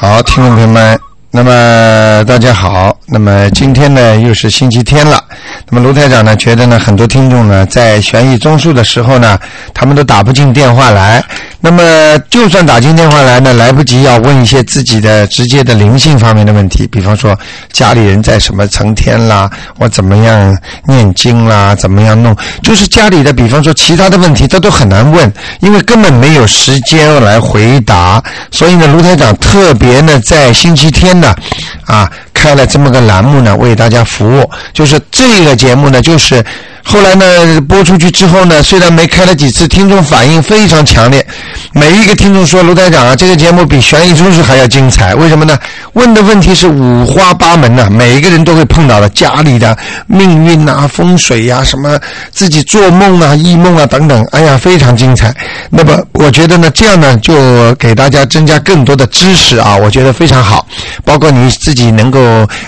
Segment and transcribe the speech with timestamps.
[0.00, 0.96] 好，听众朋友们，
[1.32, 5.24] 那么大家好，那么今天呢又是星期天了。
[5.70, 9.38] 那么卢台长呢觉得呢很多听众呢在悬疑综述的时候呢，
[9.74, 11.22] 他们都打不进电话来。
[11.60, 17.36] 那么就算打进电话来呢，来不及要问一些自己的直接的灵性方面的问题，比方说
[17.72, 28.22] 家里人在什么成天啦，我怎么样念经啦，怎么样弄，就是家里的，比方说其他的问题，他都很难问，因为根本没有时间来回答。
[28.52, 31.34] 所以呢，卢台长特别呢在星期天呢，
[31.86, 32.08] 啊，
[32.38, 34.50] 开了这么个栏目呢，为大家服务。
[34.72, 36.42] 就是这个节目呢，就是
[36.90, 41.24] 后来呢播出去之后呢，虽然没开了几次，听众反应非常强烈。
[41.74, 45.14] 每一个听众说：“卢台长啊，这个节目比悬疑中事还要精彩。
[45.14, 45.56] 为什么呢？
[45.92, 52.00] 问的问题是五花八门呐，每一个人都会碰到的，家里的命运呐、风水呀、什么
[52.32, 54.26] 自己做梦啊、异梦啊等等。
[54.32, 55.30] 哎呀，非常精彩。
[55.68, 60.66] 那么我觉得呢，这样呢，就给大家增加更多的知识啊，我觉得非常好。
[61.04, 62.18] 包括你自己能够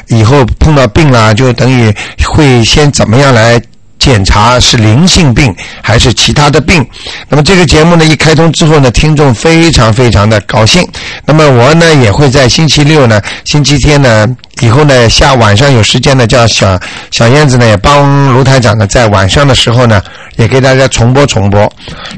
[0.08, 1.90] 以后碰到病了，就等于
[2.22, 3.58] 会先怎么样来。”
[4.00, 6.84] 检查是灵性病还是其他的病？
[7.28, 10.82] 那么这个节目呢一开通之后呢，听众非常非常的高兴。
[11.26, 14.26] 那么我呢也会在星期六呢、星期天呢
[14.62, 20.02] 以后呢下晚上有时间呢，叫小小燕子呢也帮卢台长呢在晚上的时候呢
[20.36, 21.70] 也给大家重播重播。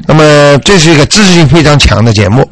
[0.07, 2.49] 那么这是一个知识性非常强的节目。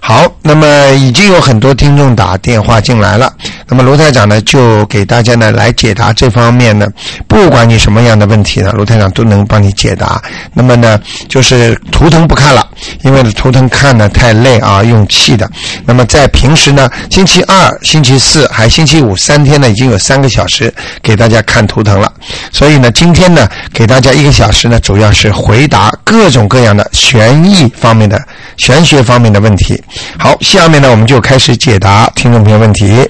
[0.00, 3.32] 好，那么已经有很多听众打电话进来了。
[3.68, 6.86] 那么卢台长呢，就给大家呢来解答这方面呢，
[7.26, 10.22] 不管你什么样的问题呢，卢台长都能帮你解答。
[10.52, 12.64] 那么呢，就是图腾不看了，
[13.02, 15.50] 因为图腾看呢太累啊，用气的。
[15.84, 20.72] 那么在平时呢，星期二、星期四还星期五三天呢，已经有三个小时
[21.02, 22.12] 给大家看图腾了。
[22.52, 28.20] 所以呢，今天呢，给大家一个小时呢，主要是回答各种各样的玄易方面的、
[28.56, 29.82] 玄学方面的问题。
[30.18, 33.08] 好，下面呢，我们就开始解答听众朋友问题。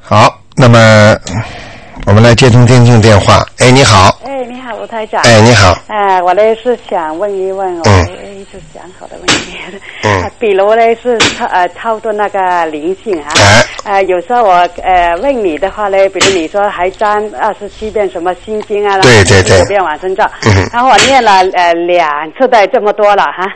[0.00, 1.16] 好，那么
[2.06, 3.44] 我们来接通听众电话。
[3.58, 4.18] 哎，你好。
[4.24, 5.22] 哎，你好，吴台长。
[5.22, 5.76] 哎，你好。
[5.86, 7.88] 哎，我呢是想问一问我
[8.34, 9.58] 一直想好的问题。
[10.02, 10.30] 嗯。
[10.38, 13.28] 比如呢是超呃超度那个灵性啊。
[13.84, 13.92] 哎。
[13.92, 23.46] 呃，有时候我呃问你的话呢，比如你说还沾二十七遍什么心经啊，对对对九遍往生咒，嗯然后我念了呃两次的这么多了哈。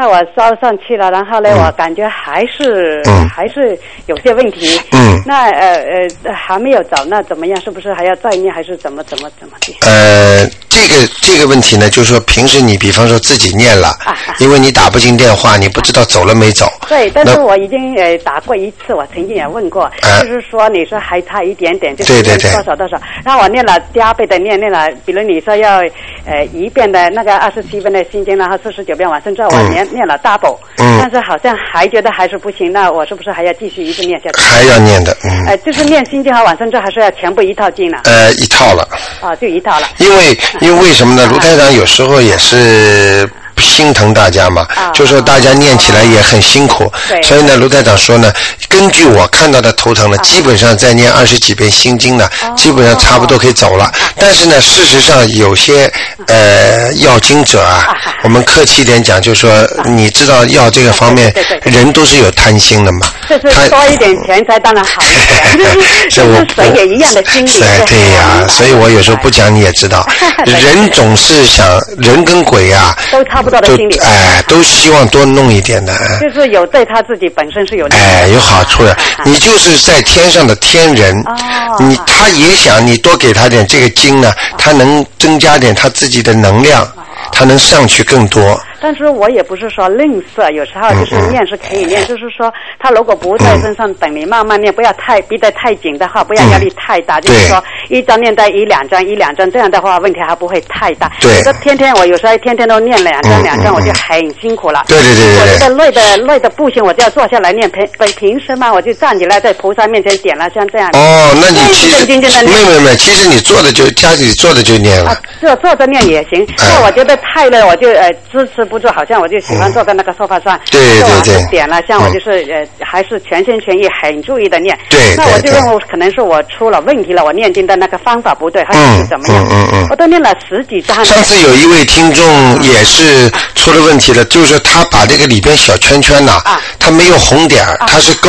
[0.00, 4.80] 那我烧上去了，然后呢，我感觉还是、嗯还是有些问题。
[4.92, 5.76] 嗯那呃
[6.24, 7.60] 呃还没有找，那怎么样？
[7.60, 9.74] 是不是还要再念，还是怎么怎么怎么的？
[9.86, 16.66] 呃，这个这个问题呢，就是说平时你比方说自己念了，啊因为你打不进电话，你不知道走了没走。
[16.88, 25.78] 对，但是我已经呃打过一次，我曾经也问过，啊就是说你说还差一点点，就是对对对多少多少，然后我念了加倍的念，念了，比如你说要
[26.26, 34.42] 呃一遍的那个二十七遍的心经，然后四十九遍往生咒，我嗯念、念了 double，、嗯但是好像还觉得还是不行，那我是不是还要继续一直念下去？
[34.42, 37.98] 还要念的，嗯，呃，就是念心经和往生咒，还是要全部一套经呢？
[38.04, 38.86] 呃，一套了。
[39.20, 39.86] 啊，就一套了。
[39.98, 41.24] 因为因为为什么呢？
[41.24, 43.28] 啊卢台长有时候也是
[43.60, 47.20] 心疼大家嘛，啊就说大家念起来也很辛苦，对。
[47.22, 48.32] 所以呢，卢台长说呢，
[48.68, 52.54] 根据我看到的头疼呢，基本上再念二十几遍心经呢，哦。
[52.56, 53.90] 基本上差不多可以走了。
[54.16, 55.90] 但是呢，事实上有些
[56.26, 57.86] 呃要经者啊，
[58.24, 59.50] 我们客气一点讲，就说
[59.84, 61.32] 你知道要这个方面
[61.62, 67.60] 人都是有贪心的嘛，就是他多一点钱财当然好一点， 是我也一样的心理。
[67.86, 70.06] 对呀、 所以我有时候不讲你也知道，
[70.46, 71.66] 人总是想
[71.98, 73.96] 人跟鬼啊、都差不都心理。
[73.98, 78.96] 哎，都希望多弄一点的，就是有对他自己本身是有哎，有好处的。
[79.24, 81.34] 你就是在天上的天人哦，
[81.80, 86.88] 你他也想你多给他点这个经呢，他能增加点他自己的能量，哦
[87.32, 88.60] 他能上去更多。
[88.82, 101.12] 但是我也不是说吝啬，有时候就是念是可以念，就是说他如果不在身上，等你慢慢念，不要太逼得太紧的话，不要压力太大，就是说一张念在一两张一两张，这样的话问题还不会太大。
[101.20, 104.84] 对这天天我有时候天天都念两嗯张两张，嗯我就很辛苦了。
[104.88, 107.70] 对对对我觉得累的累的不行，我就要坐下来念。
[107.70, 110.88] 平平平时嘛，我就站起来在菩萨面前点了像这样。
[110.94, 112.58] 哦，那你其实认真真的没。
[112.60, 116.42] 有没有没有，其实你坐着就家里坐着就念了啊。，坐坐着念也行。
[116.58, 124.76] 哎那我觉得太累，我就呃支持不住，好像我就喜欢坐在那个沙发上，对对对点了，像我嗯就是呃还是全心全意很注意的念。
[124.88, 129.44] 对那我就认为可能是我出了问题了，我念经的那个方法不对，还嗯是怎么样？
[129.50, 131.04] 嗯嗯嗯我都念了十几张。
[131.04, 132.24] 上次有一位听众
[132.62, 138.28] 也是出了问题了，就是他把这个里边小圈圈呐、啊他没有红点儿，他是勾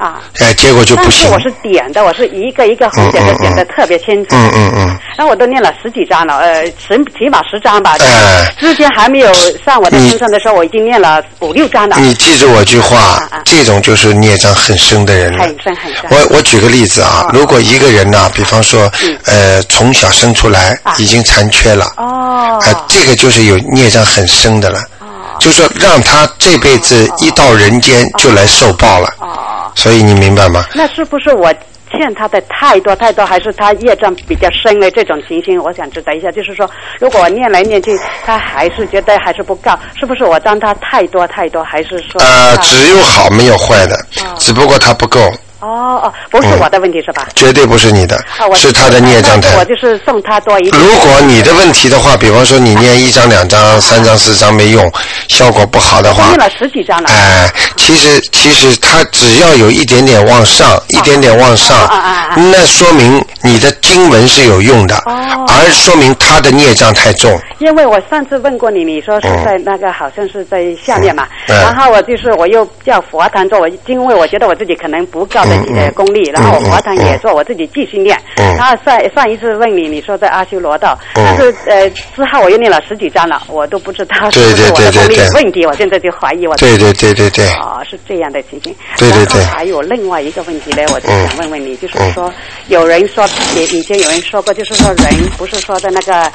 [0.00, 1.34] 啊哎，结果就不行但是。
[1.34, 4.30] 我是点的，我是一个一个红点的点的特别清楚。
[4.34, 4.86] 嗯嗯嗯，
[5.18, 7.96] 然后我都念了十几章了，呃，十起码十章吧。
[8.00, 9.32] 哎之前还没有
[9.64, 11.96] 上我的你身上的时候，我已经念了五六章了。
[11.98, 15.44] 你记住我句话这种就是孽障很深的人了。
[15.44, 16.04] 很深很深。
[16.10, 22.58] 我我举个例子啊哦，如果一个人呐、比方说嗯，呃，从小生出来啊已经残缺了，哦。
[22.64, 25.06] 啊，这个就是有孽障很深的了，哦
[25.38, 29.38] 就说让他这辈子一到人间就来受报了，哦，
[29.74, 30.64] 所以你明白吗？
[30.74, 31.52] 那是不是我
[31.90, 35.60] 欠他的太多太多，还是他业障比较深的这种情形？
[35.60, 36.68] 我想知道一下，就是说，
[37.00, 42.20] 如果我念来念去，他还是觉得还是不够，是不是我当他太多太多，还是说？
[42.20, 43.96] 呃，只有好没有坏的，
[44.38, 45.20] 只不过他不够，
[45.60, 47.28] 哦哦，不是我的问题是吧？
[47.34, 50.82] 绝对不是你的啊，我，是他的孽障太我就是送他多一点。
[50.82, 54.90] 如果你的问题的话，比方说你念一张、两张、三张、四张没用，
[55.28, 57.08] 效果不好的话念，了十几张了。
[57.10, 61.88] 哎，其实其实他只要有一点点往上，一点点往上
[62.36, 67.38] 那说明你的经文是有用的，哦而说明他的孽障太重。
[67.58, 78.16] 因为我上次问过你，你说是在那个好像是在下面嘛，嗯然后我就是我又叫佛堂做，我因为我觉得我自己可能不够的呃功力，然后我嗯嗯佛堂也做，我自己继续念。
[78.36, 78.56] 嗯。
[78.56, 81.24] 然后上上一次问你，你说在阿修罗道，嗯。
[81.24, 86.54] 但是呃之后我又念了十几章了，我都不知道是不是我的功力有问题，我现在就怀疑我。
[86.56, 88.74] 对对对对对，啊，是这样的情形。
[88.96, 89.42] 对对对。
[89.44, 91.26] 还有另外一个问题呢，我就嗯。
[91.28, 92.32] 想问问你，就是说，
[92.68, 93.26] 有人说，
[93.56, 95.06] 也以前有人说过，就是说人
[95.36, 96.30] 不是说在那个，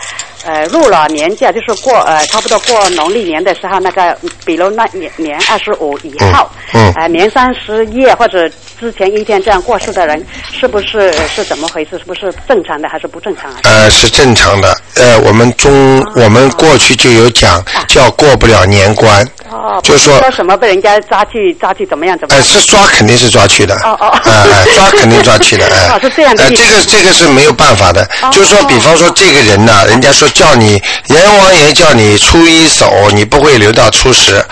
[0.46, 6.94] 呃，入了年假，就是过呃，差不多过农历年的时候，那个，比如那年年二十五以后，嗯嗯。
[6.96, 8.48] 呃，年三十夜或者
[8.80, 11.98] 之前一天这样过世的人，是不是是怎么回事？
[11.98, 13.58] 是不是正常的还是不正常啊？
[13.64, 14.76] 呃，是正常的。
[14.96, 22.48] 呃，我们中我们过去就有讲叫过不了年关，哦，就说说什么被人家抓去抓去怎么样怎么呃，样？
[22.48, 34.44] 是抓肯定是抓去的，哦哦呃，抓肯定抓去的， 哎、哦是这样的这个这个是没有办法的，哦就是说，比方说这个人呐、人家说叫你阎王爷叫你初一守，你不会留到初十，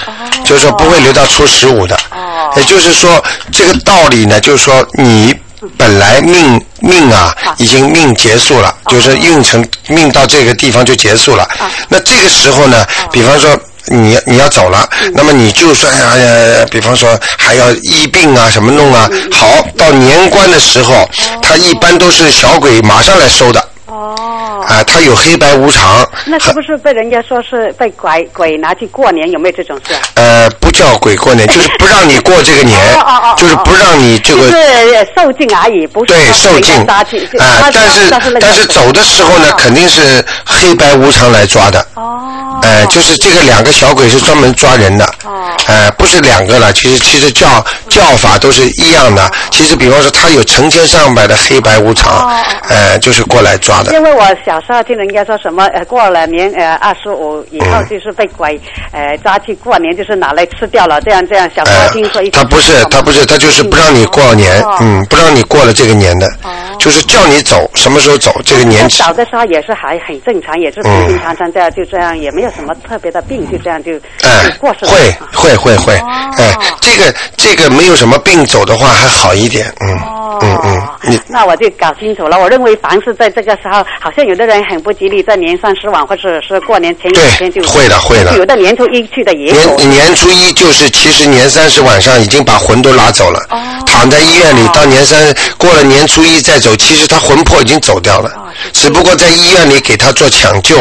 [0.44, 2.13] 就是说不会留到初十五的，哦
[2.56, 5.34] 也就是说这个道理呢，就是说你。
[5.78, 11.48] 本来命命啊，已经命结束了，就是运程命到这个地方就结束了。
[11.88, 19.48] 那这个时候呢，比方说你你要走了，那么你就算哎呀，比方说还要医病啊，什么弄啊，好，
[19.78, 21.10] 到年关的时候，
[21.42, 24.66] 他一般都是小鬼马上来收的，哦。
[24.68, 29.30] 啊，他有黑白无常，那是不是被人家说是被鬼鬼拿去过年？
[29.32, 30.00] 有没有这种事啊？
[30.16, 34.58] 呃，不叫鬼过年，就是不让你过这个年 哦哦哦哦，就是不让你这个就是
[34.96, 38.10] 呃受尽而已，不是对受尽啊他，但是
[38.40, 41.86] 但是走的时候呢，哦肯定是黑白无常来抓的。
[41.96, 42.60] 哦。
[42.64, 45.06] 哎，就是这个两个小鬼是专门抓人的。
[45.26, 45.32] 哦
[45.68, 49.30] 哎，不是两个了，其实其实叫叫法都是一样的。
[49.52, 52.34] 其实比方说，他有成千上百的黑白无常哦，
[52.68, 53.94] 哎，就是过来抓的。
[53.94, 58.60] 因为我小时候听人家说什么，呃，过了年呃二十五以后嗯就是被鬼
[58.92, 61.50] 呃抓去过年，就是拿来吃掉了，这样这样。
[61.56, 68.98] 小时哎候听说一，他不是，他不是，他就是不让你过年哦，嗯，不让你过了这个年的哦，就是叫你走，什么时候走，这个年纪。
[68.98, 73.94] 小的时候也是还很正常，也是平平常常这样，就这样，也没有什么特别的病，就这样就
[74.24, 74.92] 哎就过世了。
[74.92, 82.40] 会啊会会会哦，哎，这个这个没有什么病走的话还好一点，嗯哦，嗯嗯，你那我就搞清楚了。
[82.40, 88.36] 我认为凡是在这个时候，好像有的人很不吉利，在年三十晚或者是过年前几天就会的会的。
[88.38, 89.76] 有的年初一去的也有。
[89.78, 93.58] 年年初一就是，其实年三十晚上已经把魂都拉走了，哦。
[93.86, 100.78] 躺在医院里，到年三过了年初一再走，其实他魂魄已经走掉了，哦只不过在医院里给他做抢救，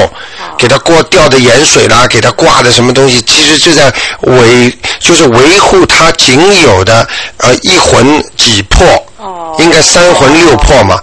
[0.63, 7.05] 给他过掉的盐水啦，给他挂的什么东西，其实就在维就是维护他仅有的
[7.39, 8.87] 呃一魂几魄。
[9.17, 10.99] 哦应该三魂六魄嘛，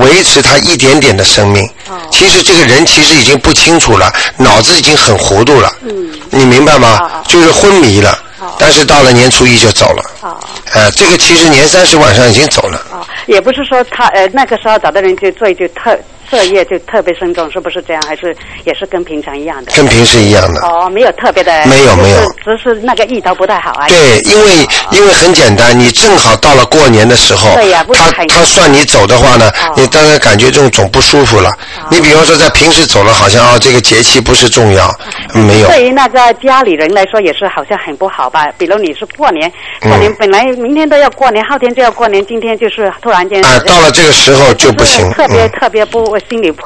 [0.00, 1.64] 维持他一点点的生命。
[1.88, 5.70] 哦其实这个人其实已经不清楚了，脑子已经很糊涂了。
[5.82, 7.22] 嗯你明白吗？
[7.28, 10.02] 就是昏迷了，哦但是到了年初一就走了。
[10.22, 10.36] 哦
[10.72, 12.82] 呃，这个其实年三十晚上已经走了。
[12.90, 15.96] 哦，也不是说他呃那个时候找的人就罪就特
[16.32, 18.02] 色业就特别深重，是不是这样？
[18.08, 18.34] 还是
[18.64, 19.72] 也是跟平常一样的？
[19.72, 20.66] 跟平时一样的。
[20.66, 23.86] 哦，没有特别的，没有没有只是那个意头不太好啊。
[23.86, 27.50] 对，因为因为很简单，你正好到了过年的时候，
[27.92, 31.50] 他他算你走的话呢，哦你当然感觉这种总不舒服了。
[31.90, 34.90] 你比方说在平时走了，好像哦这个节气不是重要，
[35.34, 35.68] 没有。
[35.68, 38.46] 对于那个家里人来说，也是好像很不好吧？
[38.56, 43.44] 比如你是过年，过年本来明天都要过年，后天就要过年，今天就是突然间。
[43.44, 45.10] 啊，到了这个时候就不行。
[45.12, 46.62] 特别嗯特别不心里不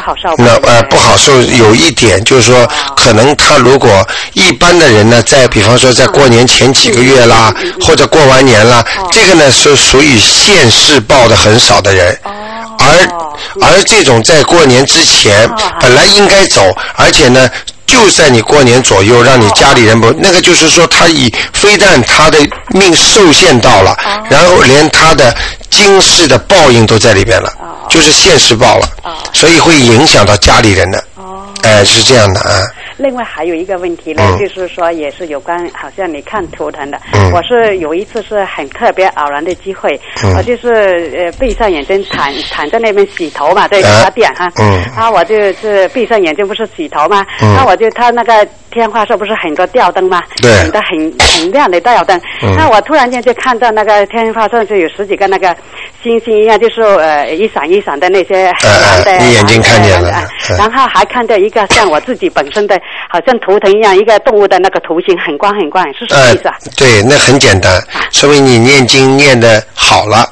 [0.00, 0.34] 好受。
[0.38, 12.18] 那呃不好受，有一点就是说，可能他如果一般的人呢，在比方说在过年前几个月啦，或者过完年啦，这个呢是属于现世报的很少的人。
[12.78, 12.86] 而
[13.60, 15.48] 而这种在过年之前
[15.80, 16.62] 本来应该走，
[16.96, 17.48] 而且呢。
[17.88, 23.96] 就在你过年左右，让你家里人不，那个就是说，他以非但他的命受限到了，
[24.30, 25.34] 然后连他的
[25.70, 27.50] 今世的报应都在里边了，
[27.88, 28.86] 就是现世报了，
[29.32, 31.02] 所以会影响到家里人的。
[31.62, 32.62] 哎，是这样的啊。
[32.96, 34.38] 另外还有一个问题呢，嗯。
[34.38, 37.30] 就是说也是有关，好像你看图腾的，嗯。
[37.32, 40.34] 我是有一次是很特别偶然的机会，嗯。
[40.36, 44.02] 我就是呃闭上眼睛躺躺在那边洗头嘛，在啊。
[44.04, 44.84] 茶店哈，嗯。
[44.96, 47.54] 啊我就是闭上眼睛不是洗头嘛，嗯。
[47.54, 50.52] 那我就他那个天花上不是很多吊灯嘛，对。
[50.52, 52.54] 很多很很亮的吊灯，嗯。
[52.56, 55.54] 那我突然间就看到那个天花上就有十几个那个
[56.02, 60.10] 星星一样，就是呃一闪一闪的那些很蓝的，呃你眼睛看见了
[60.58, 70.24] 然后还看到一个像我自己本身的，好像图腾一样，一个动物的那个图形，很光很光，是什么呃意思啊？，对，那很简单，说明你念经念的好了，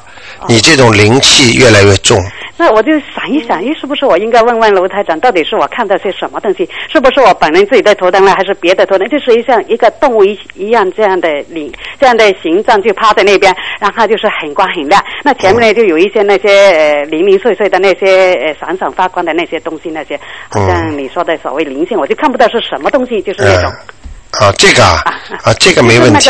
[0.47, 2.17] 你这种灵气越来越重。
[2.59, 6.67] 那我就想一想，咦，是不是我应该问问卢台长，到底是我看到些什么东西？
[6.91, 9.07] 是不是我本人自己的头灯呢，还是别的头灯？
[9.09, 14.99] 就是像一个动物一一样这样的灵，这样的形状就趴在那边，然后就是很光很亮。
[15.23, 23.71] 那前面呢就有一些那些呃零零碎碎的那些呃闪闪发光的那些东西，那些好像你说的所谓灵性，我就看不到是什么东西，就是那种。
[24.39, 25.03] 啊，这个啊
[25.43, 26.29] 啊，这个没问题。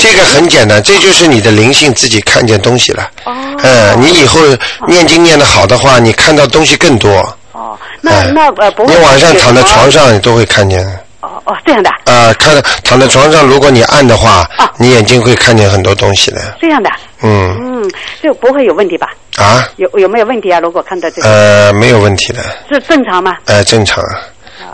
[0.00, 3.10] 这个很简单，这就是你的灵性自己看见东西了。
[3.24, 3.32] 哦
[3.64, 4.40] 嗯，你以后
[4.88, 7.10] 念经念得好的话，你看到东西更多。
[7.52, 8.94] 哦，那哎那呃不会。
[8.94, 9.90] 你晚上躺在床。
[9.90, 10.84] 上，你都会看见。
[11.20, 16.56] 哦哦，这样的，啊，看躺在床上，如果你按的话啊，你眼睛会看见很多东西的。
[16.60, 16.90] 这样的，
[17.22, 17.90] 嗯，嗯，
[18.22, 19.08] 就不会有问题吧？
[19.36, 20.58] 啊，有有没有问题啊？
[20.58, 23.36] 如果看到这个，呃，没有问题的，是正常吗？
[23.46, 24.02] 呃，正常，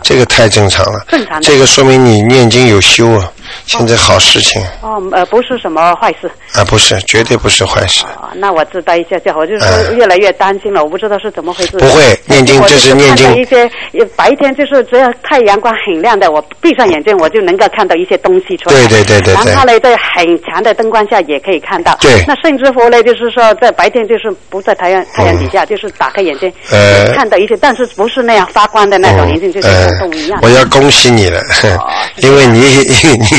[0.03, 1.05] 这个太正常了。
[1.07, 1.47] 正常的。
[1.47, 3.31] 这个说明你念经有修啊，
[3.65, 6.29] 现在好事情哦，呃，不是什么坏事。
[6.53, 8.03] 啊，不是，绝对不是坏事。
[8.21, 9.39] 哦，那我知道一下就好。
[9.39, 11.77] 我就是越来越担心了，我不知道是怎么回事。
[11.77, 13.63] 不会念经就这是念经看到一些
[13.97, 18.75] 呃白天就是只要太阳光很亮的，我闭上眼睛我就能够看到一些东西出来。
[18.75, 21.95] 对对对对对然后呢，在很强的灯光下也可以看到。
[22.01, 30.39] 对那甚至乎呢，就是说在白天就是不在太阳太阳底下，就是打开眼睛，呃看到一些，但是不是那样发光的那种眼睛，就是呃像动物一样。
[30.41, 31.39] 我要恭喜你了，
[31.77, 31.87] 哦
[32.17, 33.38] 因为你你你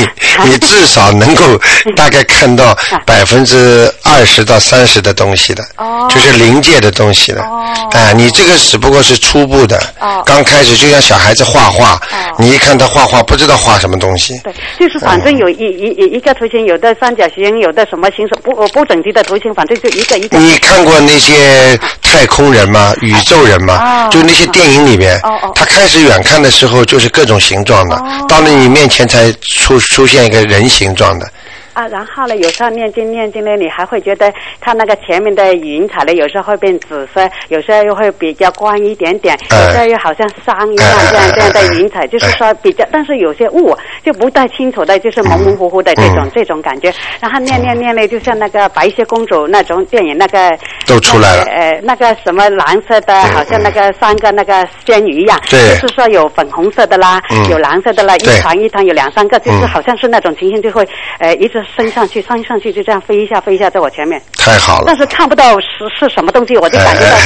[0.59, 1.43] 至少能够
[1.95, 7.41] 大概看到百分之二十到三十的东西的，哦就是临界的东西的。
[7.41, 7.59] 哦
[7.93, 11.99] 哎，你这个只不过是初步的，哦刚开始就像小孩子画画，哦
[12.37, 14.39] 你一看他画画不知道画什么东西。
[14.43, 20.37] 对，就是反正有一一一一个图形，有的三角形，有的什么形不不整齐的图形，反正就一个一个。
[20.37, 22.93] 你看过那些太空人吗？
[23.01, 24.07] 宇宙人吗？
[24.07, 25.19] 哦就那些电影里面
[25.55, 31.29] 他开始远看的时候就是各种形状的，哦到了你面前才出出现一个人形状的。
[31.73, 39.57] 啊，然后呢，有时候念经念经呢，你还会觉得它那个前面的云彩呢，有时候会变紫色，有时候又会比较光一点点，哎。
[39.61, 41.31] 有时候又好像山一样哎这样哎。
[41.31, 46.31] 这样的哎云彩，就是说比较，但是有些雾就不太清楚的，就是模模糊糊的这种嗯。
[46.33, 46.93] 这种感觉。
[47.19, 50.49] 然后念念念呢，就像那个白雪公主那种电影那个
[50.87, 51.45] 都出来了。
[51.45, 55.59] 那个呃，那个什么蓝色的，嗯好像那个三个那个仙女一样，对。
[55.79, 57.49] 就是说有粉红色的啦，嗯。
[57.49, 59.67] 有蓝色的啦，一团一团有两三个，就是嗯。
[59.67, 60.85] 好像是那种情形，就会
[61.19, 64.85] 呃一直升上去，升上去就这样飞一下飞一下在我前面，太好了。
[64.87, 64.97] 但。
[65.01, 67.17] 是看不到是是什么东西，我就感觉到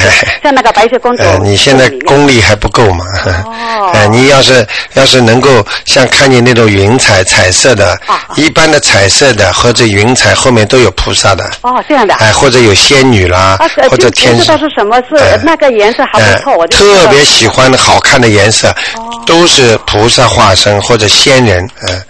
[0.42, 3.04] 像那个白雪公主呃，你现在功力还不够嘛？
[3.44, 3.90] 哦。
[3.92, 13.58] 哎，你要是要是能够像看见那种云彩彩色的啊，一般的彩色的或者云彩后面都有菩萨的，哦这样的啊，哎，或者有仙女啦
[13.90, 15.38] 或者天不知道是什么，是哎。
[15.44, 19.22] 那个颜色还不错，哎我特别喜欢的好看的颜色，哦。
[19.26, 22.02] 都是菩萨化身或者仙人，嗯，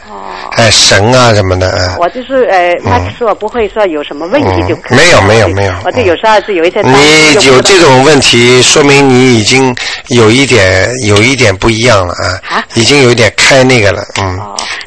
[0.57, 1.97] 哎，神啊什么的，啊。
[1.99, 9.75] 我就是呃，他说不会说有什么问题就可以嗯没有没有没有我就有时候是有一些你有这种问题，说明你已经
[10.09, 14.39] 有一点有一点不一样了啊啊，已经有一点开那个了，嗯。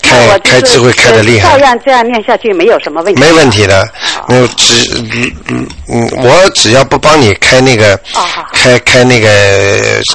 [0.02, 1.52] 开开智慧开的厉害。
[1.52, 3.22] 照，样这样念下去没有什么问题。
[3.22, 3.88] 没问题的。
[4.28, 8.00] 那只嗯嗯嗯，我只要不帮你开那个
[8.52, 9.30] 开开那个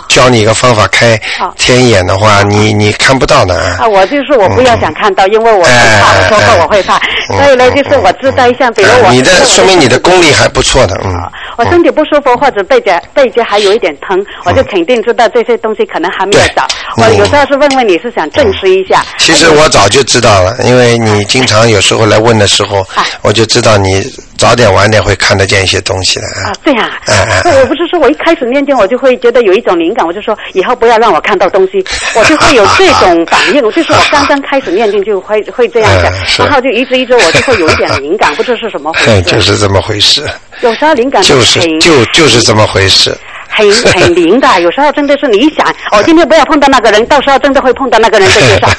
[0.08, 1.20] 教你一个方法开
[1.58, 3.76] 天眼的话，你你看不到的啊。
[3.80, 5.70] 啊，我就是我不要想看到，因为我会
[6.00, 6.96] 怕，说过我会怕，
[7.30, 11.12] 嗯所以呢，就是我知道一下，比如我呃你的说明你的功力还不错的，嗯。
[11.56, 16.66] 我身体不舒服或者背脊背脊还有一点疼，我就肯定知道这些东西可能还没有找。
[16.96, 19.04] 我有时候是问问你是想证实一下。
[19.18, 22.84] 其实我早就知道了，因为你经常有时候来问的时候，
[23.22, 24.02] 我就知道你
[24.44, 26.26] 早点晚点会看得见一些东西的。
[26.44, 26.90] 啊，这样。
[27.06, 27.58] 哎哎。
[27.60, 31.82] 我不是说我一开始念经我就会觉得有一种灵感，我就说以后不要让我看到东西，
[32.14, 33.62] 我就会有这种反应。
[33.72, 35.90] 就是我刚刚开始念经就会 会这样
[36.26, 39.22] 想，然后就一直一直我就会有一点灵感，不知是什么回事。
[39.22, 40.22] 就是这么回事。
[40.60, 43.16] 有时候灵感就是就就是这么回事。
[43.54, 48.70] 很 很灵的，有时候真的是你想，哦今天不要碰到那个人，到时候真的会碰到那个人在街上，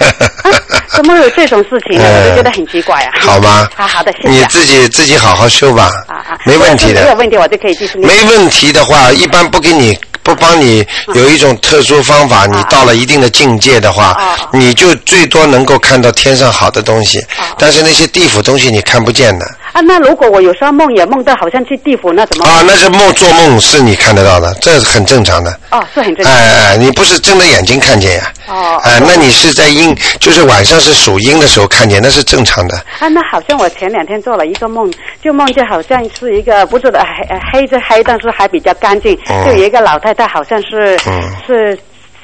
[0.89, 2.03] 怎么有这种事情呢？
[2.05, 3.12] 我就觉得很奇怪啊。
[3.20, 3.67] 好吗？
[3.75, 4.29] 好好的，谢谢。
[4.29, 5.89] 你自己自己好好修吧。
[6.08, 7.01] 啊啊，没问题的。
[7.01, 7.98] 没有问题，我就可以继续。
[8.00, 9.98] 没问题的话，一般不给你。
[10.25, 14.17] 不帮你有一种特殊方法，你到了一定的境界的话，
[14.51, 17.24] 你就最多能够看到天上好的东西，
[17.60, 19.46] 但是那些地府东西你看不见的。
[19.75, 22.46] 啊，那如果我有时候梦也梦到好像去地府，那怎么？
[22.46, 25.51] 啊，那是梦做梦是你看得到的，这是很正常的。
[25.70, 26.34] 哦，是很正常。
[26.34, 28.32] 哎哎，你不是睁着眼睛看见呀？
[28.48, 28.79] 哦。
[28.86, 32.77] 哎，那你是在阴，就是晚上是属阴的时候看见，那是正常的。
[33.00, 34.89] 啊，那好像我前两天做了一个梦，
[35.22, 37.05] 就梦见好像是一个不是的
[37.51, 39.13] 黑黑是黑，但是还比较干净，
[39.46, 40.98] 就有一个老太太，好像是
[41.46, 41.77] 是。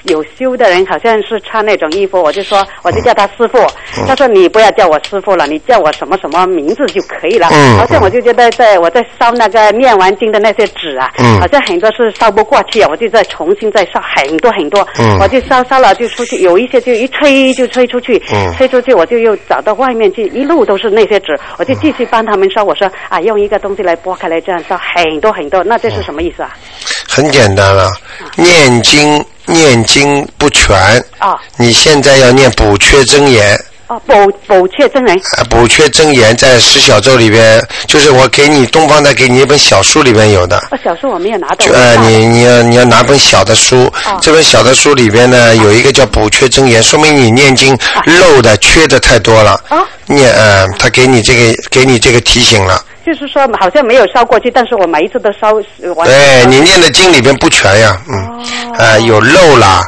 [0.03, 3.59] 有修的人好像是穿那种衣服，我就说，我就叫他师傅。
[4.07, 7.47] 他说你不要叫我师傅了，你叫我什么什么名字就可以了。
[7.51, 14.85] 嗯好像我就觉得在我在烧那个念完经的那些纸啊，嗯好像很多是烧不过去啊，我就再重新再烧很多很多。
[14.99, 22.63] 嗯我就烧烧了就出去，有一些就一吹就吹出去，嗯吹出去我就又找到外面去，一路都是那些纸，我就继续帮他们烧。
[22.63, 26.55] 我说啊，用一个东西来剥开来这样烧很多很多，那这是什么意思啊？
[27.11, 27.91] 很简单了，
[28.35, 29.23] 念经。
[29.47, 30.77] 念经不全
[31.17, 31.35] 啊！
[31.57, 34.13] 你现在要念补缺真言哦，补
[34.47, 35.21] 补缺真言。
[35.49, 40.55] 补缺真言在十小咒里边，就是我给你东方的给你一本小书里边有的。
[40.71, 41.65] 哦，小书我没有拿到。
[41.73, 43.91] 呃，你你要你要拿本小的书，
[44.21, 49.61] 这本小的书里边呢有一个叫补缺真言，说明你念经漏的缺的太多了。
[49.67, 49.83] 啊。
[50.05, 52.81] 念呃，他给你这个给你这个提醒了。
[53.05, 55.51] 就是说，好像没有烧过去，但是我每一次都烧
[55.95, 56.07] 完。
[56.07, 59.83] 对你念的经里边不全呀，嗯，啊，有漏了，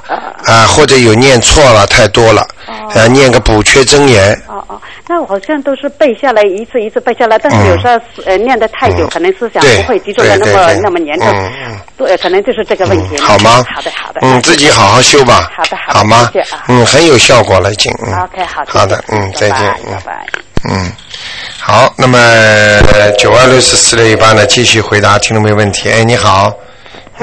[0.46, 2.48] 啊，或者有念错了，太多了，
[2.96, 4.34] 啊，念个补缺真言。
[4.48, 11.52] 哦哦，那我好像都是背下来一次一次背下来，但是有时候呃念的太久，可能思想不会集中的那么那么严重，
[11.98, 13.18] 对，可能就是这个问题。
[13.18, 13.64] 好吗？
[13.74, 14.22] 好的好的。
[14.22, 15.52] 嗯，自己好好修吧。
[15.56, 16.00] 好的好的。
[16.00, 16.32] 好吗？
[16.68, 17.92] 嗯，很有效果了已经。
[17.94, 18.72] OK 好的。
[18.72, 20.26] 好的嗯再见拜拜。
[20.70, 20.92] 嗯。
[21.60, 22.18] 好，那么
[23.18, 24.46] 九二六四四六一八呢？
[24.46, 25.90] 继续回答听众没问题。
[25.90, 26.54] 哎，你好。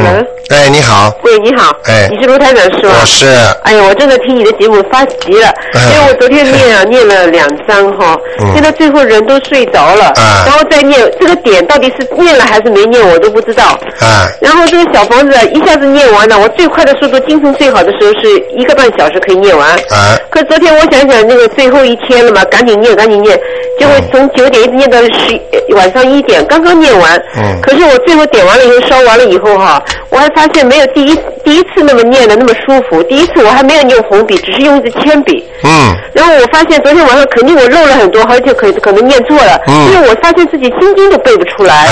[0.03, 0.25] Hello。
[0.49, 1.15] 哎，你好。
[1.23, 1.77] 喂，你好。
[1.85, 2.09] 哎。
[2.11, 2.97] 你是卢台长是吧？
[3.01, 3.27] 我是。
[3.63, 8.19] 哎呀，我正在听你的节目发急了，因为我昨天念啊 念了两章哈，
[8.53, 10.13] 念到最后人都睡着了，
[10.47, 13.79] 然后再念这个点到底是念了还是没念我都不知道。
[14.01, 14.27] 啊。
[14.41, 19.71] 然后这个小房子一下子念完了，我最快的速度，精神最好的时候是一个半小时可以念完。
[19.91, 20.17] 啊。
[20.31, 23.39] 可昨天我想想那个最后一天了嘛，赶紧念赶紧念，
[23.79, 27.23] 结果从九点一直念到十晚上一点，刚刚念完。
[27.37, 27.61] 嗯。
[27.61, 33.03] 可是我最后点完了以后烧完了以后哈，我还发现没有第一第一次那么念的那么舒服。
[33.05, 35.45] 第一次我还没有用红笔，只是用一支铅笔。
[35.65, 35.95] 嗯。
[36.13, 39.61] 然后我发现昨天晚上肯定我漏了很多，而且可可能念错了。
[39.67, 39.93] 嗯。
[39.93, 41.87] 因为我发现自己心经都背不出来。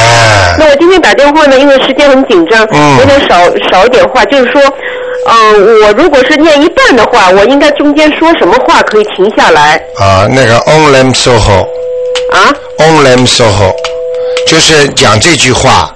[0.58, 2.60] 那我今天打电话呢，因为时间很紧张，
[2.98, 3.36] 有点少
[3.70, 4.62] 少一点话，就是说，
[5.26, 9.76] 嗯，我如果是念一半的话，我应该中间说什么话可以停下来？
[9.98, 11.66] 啊，那个 Only Soho。
[12.32, 13.74] 啊？Only Soho，
[14.46, 15.94] 就是讲这句话。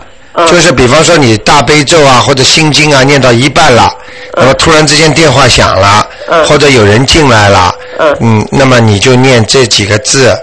[0.49, 3.95] 就是比方说你大悲咒啊或者心经啊念到一半了，
[4.35, 6.09] 那么突然之间电话响了，
[6.49, 7.75] 或者有人进来了，
[8.21, 10.35] 嗯，那么你就念这几个字。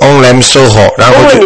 [0.00, 1.38] Only Soho，然后就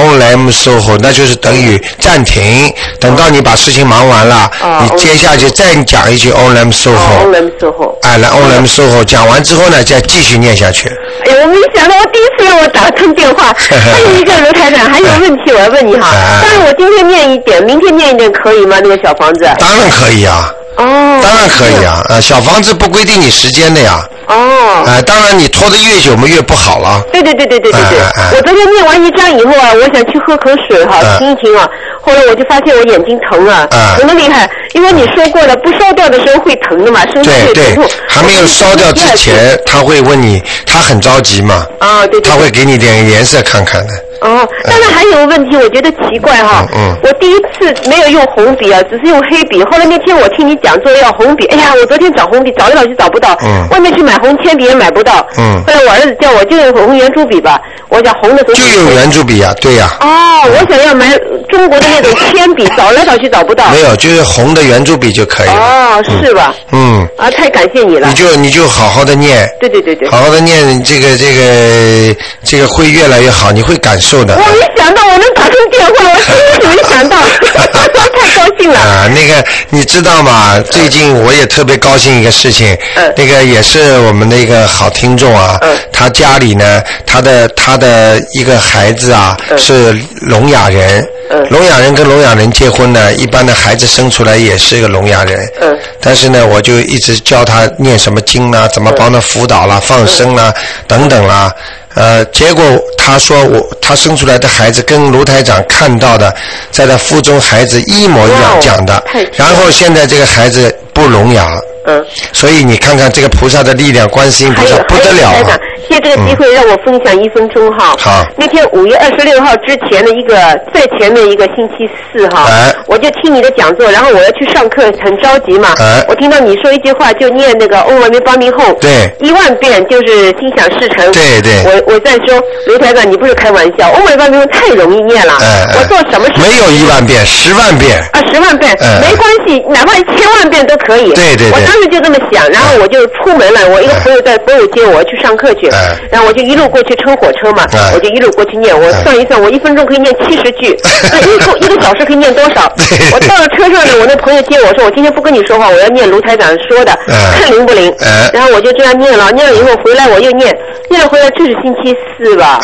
[0.00, 4.50] Only Soho，那就是等于暂停，等到你把事情忙完了，
[4.82, 6.96] 你接下去再讲一句 Only Soho。
[7.24, 7.94] Only Soho。
[8.02, 10.88] 哎，来 Only Soho，讲完之后呢，再继续念下去。
[10.88, 13.54] 哎呀，我没想到，我第一次让我打通电话。
[13.68, 16.10] 还有一个卢台长，还有问题我要问你哈。
[16.42, 18.78] 但是我今天念一点，明天念一点可以吗？
[18.82, 19.48] 那个小房子。
[19.58, 20.52] 当然可以啊。
[20.76, 21.20] 哦。
[21.22, 24.04] 当然可以啊，呃，小房子不规定你时间的呀。
[24.26, 27.00] 哦，哎，当然你拖得越久嘛越不好了。
[27.12, 31.68] 对对对对对对对，我昨天念完一章以后啊，我想去喝口水哈，听一听啊。
[32.02, 33.66] 后来我就发现我眼睛疼啊，
[33.98, 34.48] 疼的厉害。
[34.74, 37.88] 因为你说过了，不烧掉的时候会疼的嘛，身体会疼痛。
[38.08, 41.66] 还没有烧掉之前，他会问你，他很着急嘛。
[41.78, 42.30] 啊，对对。
[42.30, 43.92] 他会给你点颜色看看的。
[44.20, 46.66] 哦，但是还有个问题，我觉得奇怪哈。
[46.74, 46.96] 嗯嗯。
[47.02, 49.62] 我第一次没有用红笔啊，只是用黑笔。
[49.64, 53.36] 后来那天我听你讲座要红笔，哎呀，我昨天找红笔找来找去找不到。
[53.42, 53.68] 嗯。
[53.70, 55.26] 外面去买红铅笔也买不到。
[55.38, 55.62] 嗯。
[55.66, 58.42] 后来我儿子叫我就用红圆珠笔吧，我讲红的。
[58.44, 59.88] 就用圆珠笔呀，对呀。
[60.00, 60.06] 哦，
[60.50, 61.16] 我想要买
[61.48, 63.68] 中国的那种铅笔， 找来找去找不到。
[63.70, 65.54] 没有，就是红的圆珠笔就可以了。
[65.54, 66.54] 哦，是吧？
[66.72, 67.06] 嗯。
[67.18, 68.08] 啊，太感谢你了。
[68.08, 69.48] 你就你就好好的念。
[69.60, 70.08] 对对对对。
[70.08, 74.34] 好好的念，这个这个这个会越来越好，你会感受的。
[74.34, 77.16] 我没想到我能打通电话，我真是没想到，
[78.26, 78.78] 太 高兴了。
[78.78, 80.60] 啊，那个你知道吗？
[80.70, 91.06] 最近我也特别高兴一个事情，嗯、那个也是我们的一个好听众啊，嗯、他家里呢，他的他的一个孩子啊、嗯、是聋哑人，
[91.50, 100.52] 聋哑人跟聋哑人结婚呢，一般的孩子生出来也是一个聋哑人，嗯、但是呢，我就一直教他念什么经啦，怎么帮他辅导啦、放生啦、
[100.86, 101.52] 等等啦。
[101.94, 102.62] 呃，结果
[102.98, 106.34] 他说我他生出来的孩子跟卢台长看到的，
[106.70, 111.48] 在他腹中孩子一模一样讲的，然后现在这个孩子不聋哑，
[111.86, 115.58] 嗯，所以你看看这个菩萨的力量，观世音菩萨不得了啊！
[115.88, 117.94] 借这个机会让我分享一分钟哈。
[117.98, 118.26] 好。
[118.36, 120.34] 那天五月二十六号之前的一个
[120.74, 122.50] 在前面一个星期四哈，
[122.86, 125.74] 我就听你的讲座，然后我要去上课，很着急嘛。
[125.78, 131.10] 哎我听到你说一句话，就念那个欧文的八明后，对，一万遍就是心想事成。
[131.12, 131.62] 对对。
[131.64, 135.34] 我我在说刘台长，你不是开玩笑，欧文梅巴明后太容易念了。
[135.40, 136.40] 哎我做什么事？
[136.40, 138.02] 没有一万遍，十万遍。
[138.12, 141.12] 啊，十万遍，没关系，哪怕一千万遍都可以。
[141.12, 141.52] 对对对。
[141.52, 145.68] 我当时就这么想，然后我就出门了，我一个朋友在朋友接我去上课去，
[146.10, 150.76] 然后我就一路过去乘火车嘛，我就一路过去念，我算一算，我一分钟可以念七十句，
[151.10, 152.70] 那一个一个小时可以念多少？
[153.14, 157.92] 我到了车上呢，我那朋友接我说，我今天不跟你说话，我要念卢台长说的，看灵不灵？
[158.32, 160.56] 然后我就这样念了，念了以后回来我又念，
[160.90, 162.58] 念了回来这是星期四吧？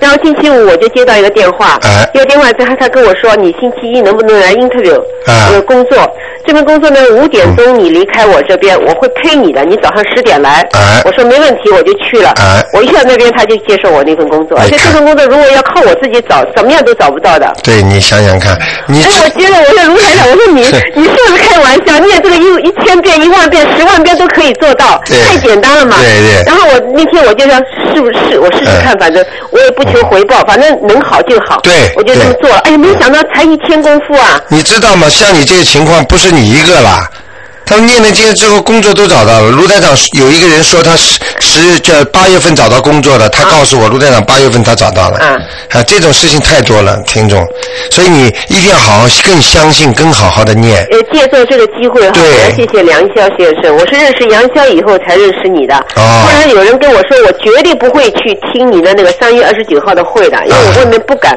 [0.00, 1.78] 然后星期五我就接到一个电话，
[2.12, 5.00] 一个电话他他跟我说，你星期一能不能来 interview？
[5.26, 5.98] 呃，工作，
[6.46, 10.66] 这份工作呢五点钟你离开我这边，我会陪你的，你早上十点来。
[11.04, 12.32] 我说没问题，我就去了。
[12.72, 17.52] 我一到那边他就接受我那份工作，而且这份工作如果要靠我自己找，怎么样都找不到的。
[17.62, 20.60] 对你想想看，你哎，我接着我说卢台长，我说你
[20.94, 21.98] 你是不是开玩笑？
[22.04, 25.96] 念这个一一千遍、一万遍、十万遍都可以做到，太简单了嘛。
[26.00, 26.42] 对对。
[26.44, 27.58] 然后我那天我就想
[27.94, 31.60] 是不是我试试看，反正我也不求回报，反正能好就好。
[31.62, 31.72] 对。
[31.96, 32.58] 我就这么做了。
[32.64, 34.40] 哎呀，没想到才一天功夫啊！
[34.48, 35.08] 你知道吗？
[35.08, 37.08] 像你这个情况，不是你一个啦。
[37.66, 39.50] 他们念了经之后，工作都找到了。
[39.50, 45.18] 卢台长有一个人说他十十叫八月份找到工作的，他告诉我卢台长八月份他找到了。
[45.18, 45.36] 啊，
[45.70, 47.46] 啊，这种事情太多了，听众，
[47.90, 50.86] 所以你一定要好好更相信，更好好的念。
[50.90, 53.74] 呃，借助这个机会，对，谢谢梁霄先生。
[53.74, 55.74] 我是认识杨霄以后才认识你的。
[55.96, 56.22] 哦。
[56.24, 61.36] 突然有人跟我说，我绝对不会去听你的那个三月二十九号的会的，因为我外面不敢，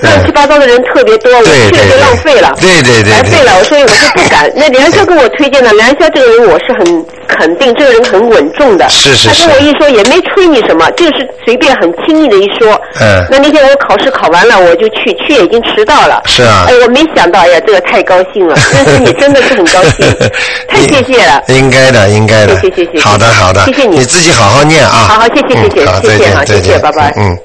[0.00, 2.54] 乱七八糟的人特别多，我去了就浪费了。
[2.60, 3.12] 对对对。
[3.12, 4.50] 白费了，所以我就不敢。
[4.54, 8.88] 那梁霄跟我推荐的，梁霄这个人我是很肯定，这个人很稳重的。
[8.88, 9.42] 是是是。
[9.42, 12.80] 他跟我一说也没吹你什么，就是随便很轻易的一说。
[13.00, 13.24] 嗯。
[13.30, 16.22] 那那天我考试考完了，我就去，去已经迟到了。
[16.26, 16.66] 是啊。
[16.68, 20.06] 哎，我没想到，哎呀，这个太高兴了， 认识你真的是很高兴，
[20.68, 21.42] 太谢谢了。
[21.48, 22.54] 应该的，应该的。
[22.60, 23.00] 谢谢谢谢。
[23.00, 23.64] 好的好的。
[23.64, 23.98] 谢谢你。
[23.98, 25.06] 你自己好好念啊。
[25.08, 27.12] 好好，谢谢谢谢谢谢啊，谢谢，拜拜。
[27.16, 27.38] 嗯。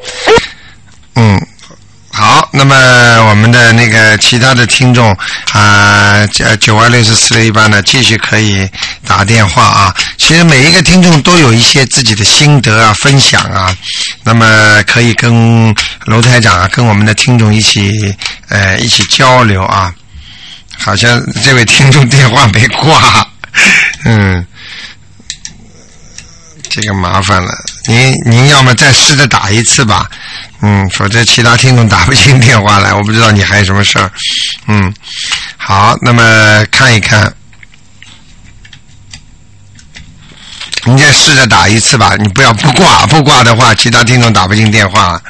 [1.16, 1.48] 嗯。
[2.56, 2.76] 那么
[3.30, 5.12] 我们的那个其他的听众
[5.54, 6.24] 啊，
[6.60, 8.70] 九二六四四六一八呢，继续可以
[9.08, 9.96] 打电话啊。
[10.20, 13.76] 其实每一个听众都有一些自己的心得啊，分享啊，
[14.24, 18.16] 那么可以跟楼台长啊，跟我们的听众一起
[18.50, 19.92] 呃一起交流啊。
[20.78, 23.28] 好像这位听众电话没挂，
[24.06, 24.46] 嗯，
[26.70, 27.52] 这个麻烦了。
[27.88, 30.08] 您您要么再试着打一次吧。
[30.66, 34.10] 嗯，否则其他听众打不进电话来， 我不知道你还有什么事儿。
[34.68, 34.94] 嗯，
[35.58, 37.34] 好，那么看一看，
[40.86, 45.22] 你再试着打一次吧，你不要不挂， 不挂的话，其他听众打不进电话，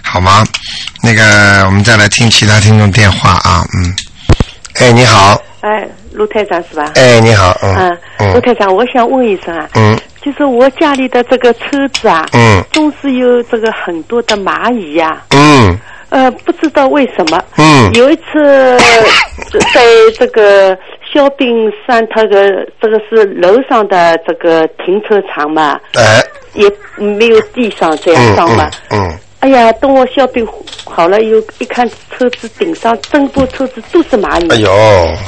[0.00, 0.44] 好吗？
[1.02, 3.92] 那个，我们再来听其他听众电话啊，嗯，
[4.74, 6.92] 哎，你好，哎，陆台长是吧？
[6.94, 9.98] 哎，你好，嗯，嗯，陆台长，我想问一声啊，嗯。
[10.22, 15.76] 就是我家里的这个车子啊，嗯，总是有这个很多的蚂蚁呀，嗯，
[16.10, 18.78] 呃，不知道为什么，嗯，有一次
[19.74, 19.82] 在
[20.16, 20.78] 这个
[21.12, 26.22] 肖冰山，它的这个是楼上的这个停车场嘛，哎，
[26.54, 30.46] 也没有地上这样上嘛，嗯，哎呀，等我肖冰
[30.84, 34.70] 好了以后，一看车子顶上整部车子都是蚂蚁，哎呦，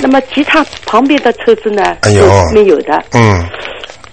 [0.00, 3.44] 那么其他旁边的车子呢，哎呦，没有的，嗯。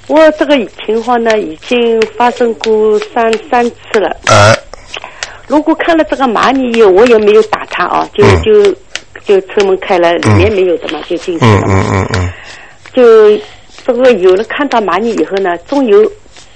[0.07, 4.09] 我这个情况呢，已经发生过三三次了。
[4.25, 4.57] 啊。
[5.47, 8.75] 如果看了这个蚂蚁以后，我也没有打它啊，就就
[9.23, 11.51] 就车门开了，里面没有的嘛，就进去了。
[11.51, 12.33] 嗯嗯嗯嗯。
[12.91, 13.43] 就
[13.85, 16.11] 这个有了看到蚂蚁以后呢，总有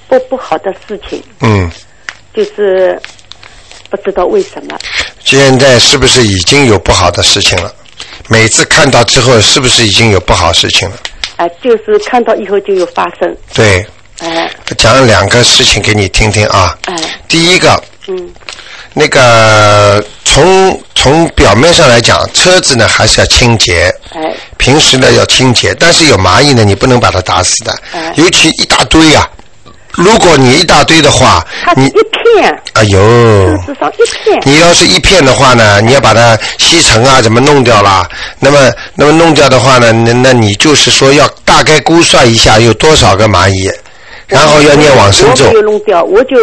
[0.07, 1.21] 不不好的事情。
[1.41, 1.69] 嗯。
[2.33, 2.99] 就是
[3.89, 4.77] 不知道为什么。
[5.23, 7.73] 现在是不是已经有不好的事情了？
[8.27, 10.97] 每次看到之后，是不是已经有不好事情了？
[11.37, 13.37] 啊，就是看到以后就有发生。
[13.53, 13.85] 对。
[14.19, 14.49] 哎。
[14.77, 16.77] 讲两个事情给你听听啊。
[16.85, 16.95] 哎。
[17.27, 17.83] 第一个。
[18.07, 18.29] 嗯。
[18.93, 23.93] 那个从从表面上来讲，车子呢还是要清洁。
[24.11, 24.33] 哎。
[24.57, 27.77] 平时呢要清洁，但是有蚂蚁呢，你不能把它打死的。
[27.91, 28.13] 哎。
[28.15, 29.29] 尤其一大堆呀，
[29.97, 32.61] 如果你一大堆的话，你一片。
[32.73, 32.99] 哎呦！
[34.45, 38.07] 你要是一片的话呢，你要把它吸尘啊，怎么弄掉啦？
[38.39, 43.71] 那么，那么弄掉的话呢，那那你就是说要大概估算一下有多少个蚂蚁，
[44.27, 45.45] 然后要念往生咒。
[45.45, 46.37] 我没有弄掉，我就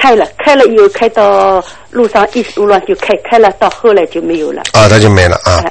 [0.00, 1.62] 开了，开了以后开到。
[1.90, 4.62] 路上一路乱就开开了，到后来就没有了。
[4.72, 5.62] 啊，它就没了啊。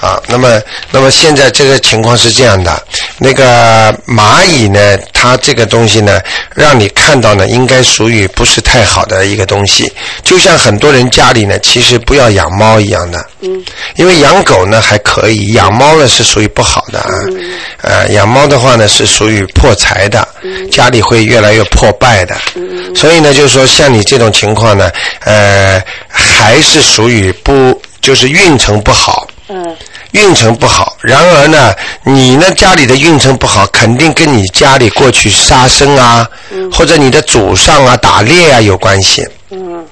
[0.00, 0.60] 啊，那么
[0.90, 2.82] 那么现在这个情况是这样的，
[3.18, 6.20] 那个蚂蚁呢，它这个东西呢，
[6.54, 9.92] 让你看到呢，应该属于不是太好的一个东西。
[10.24, 13.24] 就像很多人家里呢，其实不要养猫一样的。
[13.40, 13.64] 嗯。
[13.96, 17.10] 因为养狗呢还可以，养猫呢是属于不好的啊。
[17.28, 17.50] 嗯。
[17.82, 20.26] 呃，养猫的话呢是属于破财的，
[20.70, 22.36] 家里会越来越破败的。
[22.54, 22.94] 嗯。
[22.94, 25.67] 所以呢，就是说像你这种情况呢，呃。
[26.08, 29.26] 还是属于不，就是运程不好。
[29.48, 29.76] 嗯。
[30.12, 36.26] 运程不好，然而呢，你呢家里的运程不好，肯定跟你家里过去杀生啊，
[36.72, 39.22] 或者你的祖上啊打猎啊有关系。
[39.50, 39.86] 嗯。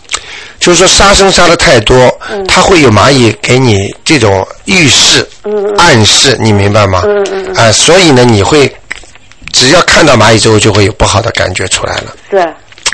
[0.58, 5.28] 就是说杀生杀的太多，它会有蚂蚁给你这种预示、
[5.76, 7.02] 暗示，你明白吗？
[7.04, 7.54] 嗯嗯嗯。
[7.54, 8.74] 啊，所以呢，你会
[9.52, 12.16] 只要看到蚂蚁之后，就会有不好的感觉出来了。
[12.30, 12.42] 对。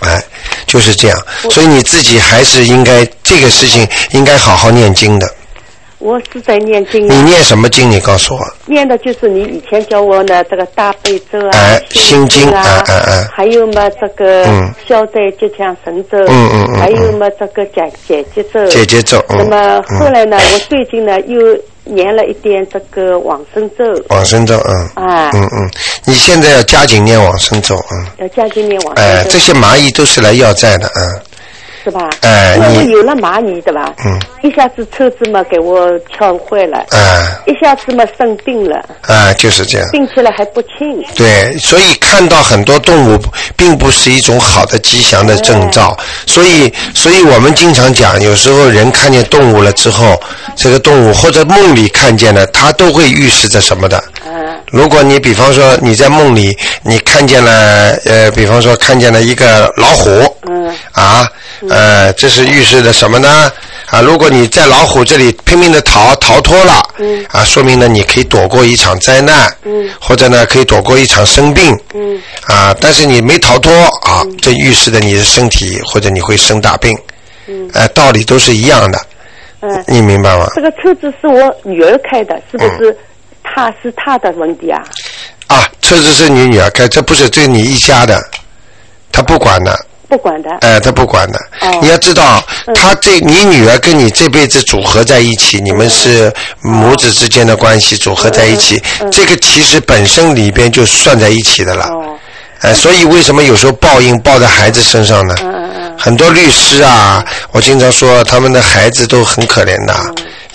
[0.05, 0.23] 哎，
[0.67, 1.19] 就是这样，
[1.51, 5.27] 所以你自己还是应该这个事情应该好好念经的。
[5.99, 7.09] 我是在念经。
[7.09, 7.89] 你念什么经？
[7.89, 8.41] 你告诉我。
[8.67, 12.83] 念的就是你以前教我的这个大悲咒啊，心经啊，
[13.33, 14.45] 还有嘛这个
[14.89, 18.67] 消灾吉祥神咒，嗯嗯还有嘛这个解解结咒。
[18.67, 19.25] 解结咒。
[19.29, 21.39] 那么后来呢，我最近呢又。
[21.85, 25.71] 念了一点这个往生咒，往生咒，嗯，啊，嗯嗯，
[26.05, 31.21] 你现在要加紧念往生咒，啊，要加紧念往生咒，哎，这些蚂蚁都是来要债的，嗯。
[31.83, 32.09] 是吧？
[32.21, 33.93] 哎，我有了蚂蚁，对吧？
[34.05, 34.19] 嗯。
[34.43, 36.85] 一下子车子嘛给我敲坏了。
[36.91, 37.27] 哎。
[37.47, 38.85] 一下子嘛生病了。
[39.03, 39.89] 哎，就是这样。
[39.91, 41.03] 病起来还不轻。
[41.17, 43.19] 对，所以看到很多动物，
[43.57, 45.97] 并不是一种好的吉祥的征兆。
[46.27, 50.21] 所以，所以我们经常讲，有时候人看见动物了之后，
[50.57, 54.03] 这个动物或者梦里看见了，它都会预示着什么的。
[54.33, 54.61] 嗯。
[54.71, 60.37] 如果你比方说你在梦里，你看见了，呃，比方说看见了一个老虎。
[60.49, 60.75] 嗯。
[60.93, 61.31] 啊。
[61.71, 63.49] 呃，这是预示的什么呢？
[63.87, 76.99] 啊，如果你在老虎这里拼命的逃逃脱了，嗯，啊，说明呢你可以躲过一场灾难，嗯，或者呢可以躲过一场生病，嗯，啊，但是你没逃脱啊，这预示的你的身体或者你会生大病，
[77.47, 78.99] 嗯，呃，道理都是一样的，
[79.61, 80.49] 嗯，你明白吗？
[80.57, 82.97] 这个车子是我女儿开的，是不是？
[83.55, 84.83] 她是他的问题啊？
[85.49, 88.19] 啊，车子是你女儿开，这不是对你一家的，
[89.13, 89.87] 他不管的。
[90.09, 91.41] 不管的，哎，他不管的。
[91.81, 101.89] 你要知道，他这你女儿跟你这辈子组合在一起，你们是母子之间的关系组合在一起，这个其实本身里边就算在一起的了。
[102.61, 105.35] 哎，所以为什么有时候报应报在孩子身上呢？
[105.99, 109.95] 很多律师啊，我经常说他们的孩子都很可怜的。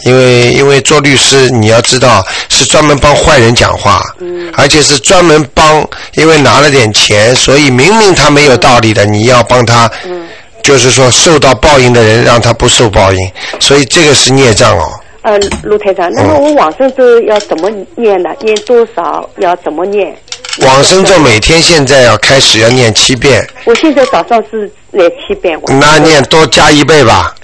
[0.07, 4.01] 因为因为做律师，你要知道是专门帮坏人讲话，
[4.53, 9.91] 而且是专门帮，因为拿了点钱，所以明明他没有道理的，你要帮他，
[10.63, 14.83] 就是说受到报应的人让他不受报应，所以这个是孽障哦。
[15.23, 18.29] 呃，卢台长，那么我往生咒要怎么念呢？
[18.41, 19.29] 念多少？
[19.39, 20.15] 要怎么念？
[20.59, 23.45] 往生咒每天现在要开始要念七遍。
[23.65, 25.59] 我现在早上是念七遍。
[25.67, 27.35] 那念多加一倍吧。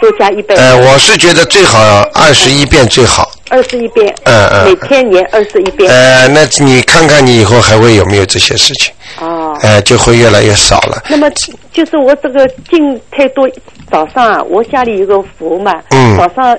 [0.00, 0.54] 多加一倍。
[0.56, 1.78] 呃，我是觉得最好
[2.14, 3.30] 二十一遍最好。
[3.50, 4.12] 二十一遍。
[4.24, 4.64] 嗯嗯。
[4.64, 5.90] 每天念二十一遍。
[5.90, 8.92] 呃，那你看看你以后还会有没有这些事情？
[9.20, 9.56] 哦。
[9.62, 11.02] 呃，就会越来越少了。
[11.08, 11.30] 那么
[11.72, 13.48] 就是我这个经太多，
[13.90, 15.72] 早上啊，我家里有个佛嘛，
[16.16, 16.58] 早上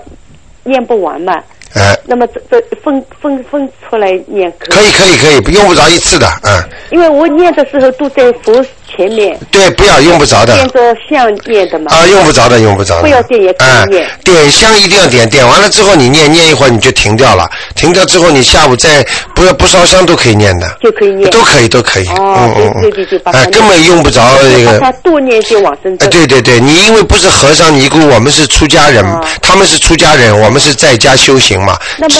[0.63, 1.33] 念不完嘛。
[1.73, 1.97] 哎。
[2.05, 4.91] 那么这这分分分出来念可以。
[4.91, 6.61] 可以可以可以，用不着一次的，嗯。
[6.91, 8.63] 因为我念的时候都在佛
[8.95, 9.37] 前面。
[9.49, 10.53] 对，不要用不着的。
[10.53, 11.91] 点着香念的嘛。
[11.93, 13.01] 啊，用不着的，用不着的。
[13.01, 14.09] 不要点也可以念。
[14.23, 20.67] 点香一定要点，点完了之后你念念一会儿你就停掉了，停掉之后你下午再不要不烧香都可以念的。
[20.81, 21.29] 就可以念。
[21.31, 22.07] 都可以，都可以。
[22.07, 22.51] 哦，
[22.81, 23.45] 对对对，把它。
[23.51, 24.79] 根本用不着这个。
[24.79, 26.07] 他多念些往生咒。
[26.07, 29.05] 对对对，你因为不是和尚尼姑，我们是出家人，
[29.41, 31.77] 他们是出家人，我们是在家修行嘛，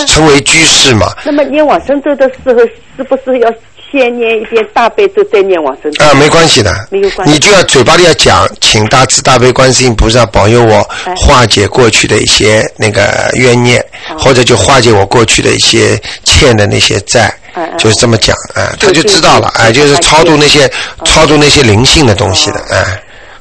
[0.08, 1.12] 成为居士嘛。
[1.24, 2.60] 那么念往生咒的时候，
[2.98, 3.52] 是不是要？
[3.92, 6.06] 先念一遍大悲咒，再念往生咒。
[6.06, 7.34] 啊，没关系的，没有关系。
[7.34, 10.82] 你就要嘴巴里要讲，请大慈大悲观世音菩萨保佑我
[11.16, 13.86] 化解过去的一些那个冤孽，
[14.18, 17.34] 或者就化解我过去的一些欠的那些债，
[17.78, 20.72] 就是这么讲，啊，他就知道了，啊，就是超度那些
[21.06, 22.60] 超度那些灵性的东西的，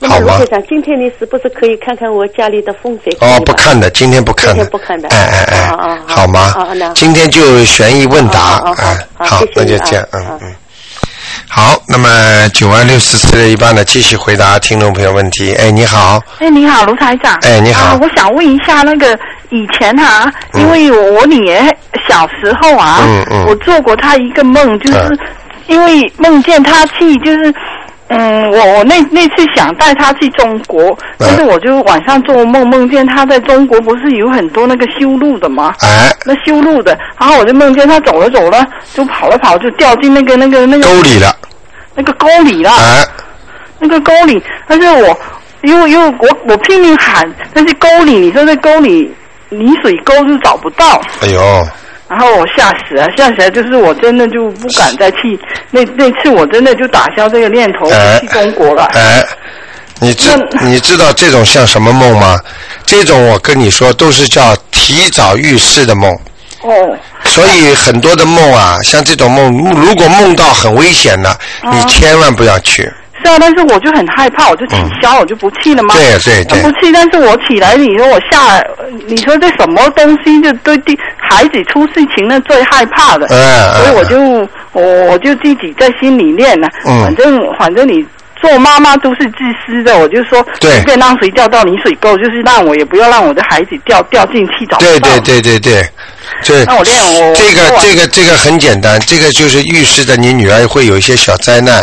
[0.00, 0.08] 哎。
[0.08, 0.38] 好吗？
[0.38, 3.16] 先生，今天你是不是可以看看我家里的风水？
[3.20, 4.54] 哦，不看的，今天不看的。
[4.54, 5.08] 今天不看的。
[5.08, 6.52] 哎哎哎，好吗？
[6.94, 10.54] 今天就悬疑问答，啊，好，那就这样，嗯嗯。
[11.48, 12.08] 好，那么
[12.54, 15.52] 九万六十四的一半呢，继续回答听众朋友问题。
[15.54, 16.20] 哎，你好。
[16.38, 17.36] 哎，你好，卢台长。
[17.42, 17.98] 哎，你好。
[18.00, 19.18] 我想问一下，那个
[19.50, 21.76] 以前哈，因为我女儿
[22.08, 25.18] 小时候啊，嗯嗯我做过她一个梦，就是
[25.66, 27.54] 因为梦见她去，就是。
[28.12, 35.72] 嗯，我我那那次想带他去中国，但是我就晚上做梦，梦见他在中国不是有很多那个修路的吗？
[35.78, 41.36] 哎，那修路的，然后我就梦见他走了走了，就跑了跑，就掉进那个那个那个沟里了，
[41.94, 43.06] 那个沟里了，哎，
[43.78, 45.16] 那个沟里，但是我
[45.62, 49.08] 因为因为我我拼命喊，但是沟里，你说那沟里
[49.50, 51.40] 泥水沟就找不到，哎呦。
[52.10, 55.38] 然后我吓死了，吓死了，就是我真的就不敢再去。
[55.70, 58.84] 那那次我真的就打消这个念头去中国了。
[58.94, 59.24] 哎，
[60.00, 60.28] 你知
[60.62, 62.36] 你知道这种像什么梦吗？
[62.84, 66.12] 这种我跟你说都是叫提早预示的梦。
[66.62, 66.98] 哦。
[67.22, 72.92] 所以很多的梦啊，像这种梦，如果梦到很危险的，你千万不要去。
[73.22, 75.94] 是啊，但是我就很害怕，我就取消，我就不去了吗？
[75.94, 76.62] 对对对。
[76.62, 78.62] 不去，但是我起来，你说我下，
[79.06, 83.26] 你说这什么东西就对对孩子出事情呢最害怕的。
[83.30, 86.68] 嗯所以我就我我就自己在心里念了。
[86.86, 87.02] 嗯。
[87.02, 88.04] 反正反正你
[88.40, 95.82] 做妈妈都是自私的，我就说随便让谁掉到泥水沟，就是让我也不要让我的孩子掉掉进去找对对对对对。
[96.44, 96.64] 对。
[96.64, 97.34] 那我练我。
[97.34, 101.82] 这个这个这个很简单，这个就是预示着你女儿会有一些小灾难。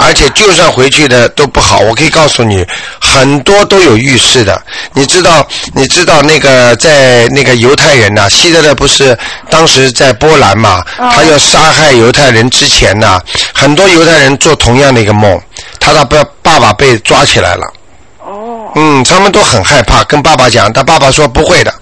[0.00, 2.66] 而且就算回去的都不好，我可以告诉你，
[3.00, 4.60] 很多都有预示的。
[4.92, 9.16] 你知道，你知道那个在那个犹太人呐，希特勒不是
[9.48, 13.20] 当时在波兰嘛，他要杀害犹太人之前呐，
[13.54, 15.40] 很多犹太人做同样的一个梦，
[15.78, 17.72] 他的爸爸爸被抓起来了。
[18.18, 18.72] 哦。
[18.74, 21.72] 嗯，他们都很害怕，跟爸爸讲，他爸爸说不会的，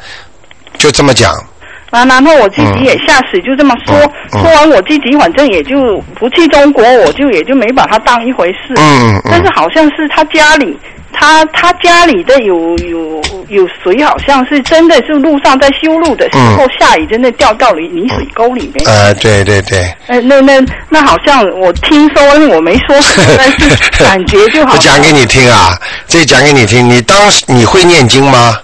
[0.76, 1.34] 就这么讲。
[1.90, 3.96] 啊，然后我自己也下水，就这么说。
[4.32, 8.74] 说完我自己，反正也就不去中国，我就也就没把他当一回事。
[8.76, 10.76] 嗯但是好像是他家里，
[11.12, 18.84] 他他家里的有有有水，好像是真的是路上在修路的时候下雨，真的掉到了泥水沟里面。
[18.86, 19.78] 呃，对对对。
[20.08, 22.22] 呃，那那那好像我听说，
[22.54, 22.96] 我没说，
[23.38, 24.74] 但是感觉就好。
[24.74, 26.88] 我讲给你听啊，这讲给你听。
[26.88, 28.56] 你当时你会念经吗？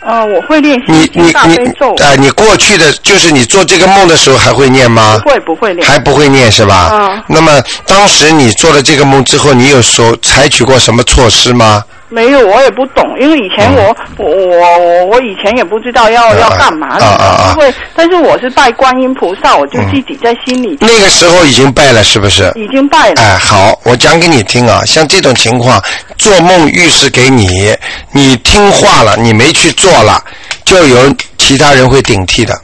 [0.00, 1.92] 啊，我会练习大悲咒。
[1.96, 5.18] 啊，你过去的就是你做这个梦的时候还会念吗？
[5.22, 5.86] 不会，不会念。
[5.86, 6.74] 还不会念是吧？
[6.74, 7.24] 啊。
[7.26, 11.82] 那么当时你做了这个梦之后，你有所采取过什么措施吗？
[12.08, 20.76] 没有，我也不懂，因为以前我我我我我以前也不知道要要干嘛的，因为但是我是拜观音菩萨，我就自己在心里。
[20.80, 22.50] 那个时候已经拜了，是不是？
[22.56, 23.20] 已经拜了。
[23.20, 25.82] 哎，好，我讲给你听啊，像这种情况，
[26.16, 27.74] 做梦预示给你，
[28.12, 30.22] 你听话了，你没去做了，
[30.64, 32.58] 就有其他人会顶替的。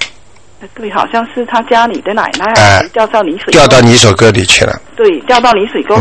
[0.75, 4.81] 对，好像是他家里的奶奶掉到泥水掉到泥水沟里去了。
[4.97, 5.97] 对，掉到泥水沟。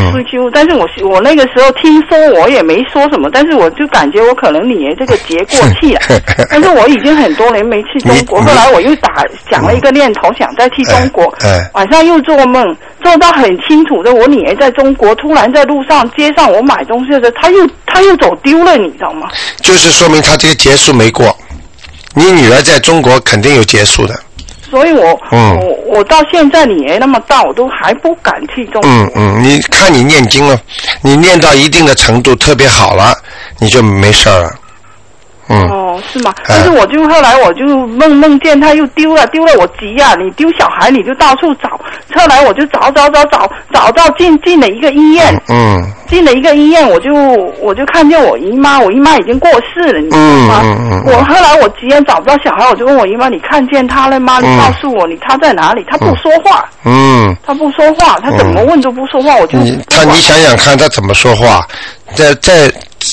[0.53, 6.01] 但是我我那个时候听说，我也没说什么，但是我就感觉我可能你这个节过气了。
[6.49, 11.33] 但是我已经很多年没去中国，后来我又打讲了一个念头，想再去中国。
[11.73, 12.63] 晚上又做梦，
[13.03, 19.27] 做到很清楚的，我女儿在中国，突然在路上街上我买东西的时候，她又她又走丢了，你知道吗？
[19.61, 21.35] 就是说明她这个结束没过。
[22.15, 24.13] 你女儿在中国肯定有结束的。
[24.73, 28.81] 所以我嗯我我到现在你也那么大，我都还不敢去中。
[28.83, 30.59] 嗯嗯，你看你念经了，
[31.03, 33.13] 你念到一定的程度特别好了，
[33.59, 34.49] 你就没事儿了。
[35.53, 35.69] 嗯。
[35.69, 36.33] 哦，是吗？
[36.47, 40.15] 但是我就后来我就梦梦见他又丢了，丢了我急呀！
[40.19, 41.69] 你丢小孩你就到处找，
[42.15, 45.33] 后来我就找找找找找到进进了一个医院。
[45.49, 45.81] 嗯。
[46.09, 47.11] 进了一个医院，我就
[47.59, 50.61] 我就看见我姨妈，我姨妈已经过世了，你知道吗？
[50.63, 51.03] 嗯嗯嗯。
[51.07, 54.39] 我后来我急然找不到小孩，我就问我姨妈：“你看见他了吗？
[54.39, 56.65] 你告诉我，你他在哪里？”他不说话。
[56.85, 57.35] 嗯。
[57.43, 59.57] 他不说话，他怎么问都不说话，我就。
[59.89, 61.65] 他你想想看，他怎么说话？
[62.13, 62.71] 在在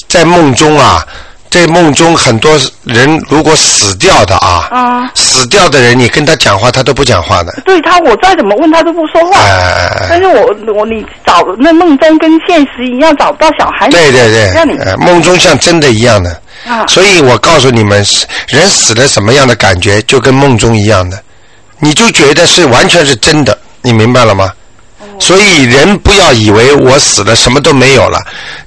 [0.09, 1.03] 在梦中啊。
[1.50, 7.52] 在梦中，很多人如果死掉的啊，啊，死掉的人，你跟他讲话，他都不讲话的。
[7.64, 9.40] 对他，我再怎么问他都不说话。
[9.40, 13.88] 哎但是我我你找那梦中跟现实一样找不到小孩。
[13.88, 14.52] 对对对。
[14.54, 16.30] 让你梦中像真的一样的。
[16.66, 16.86] 啊。
[16.86, 18.04] 所以我告诉你们，
[18.46, 21.20] 人死了什么样的感觉，就跟梦中一样的，
[21.81, 24.52] 你就觉得是完全是真的，你明白了吗？
[25.21, 28.18] 所以人不要以为我死了什么都没有了，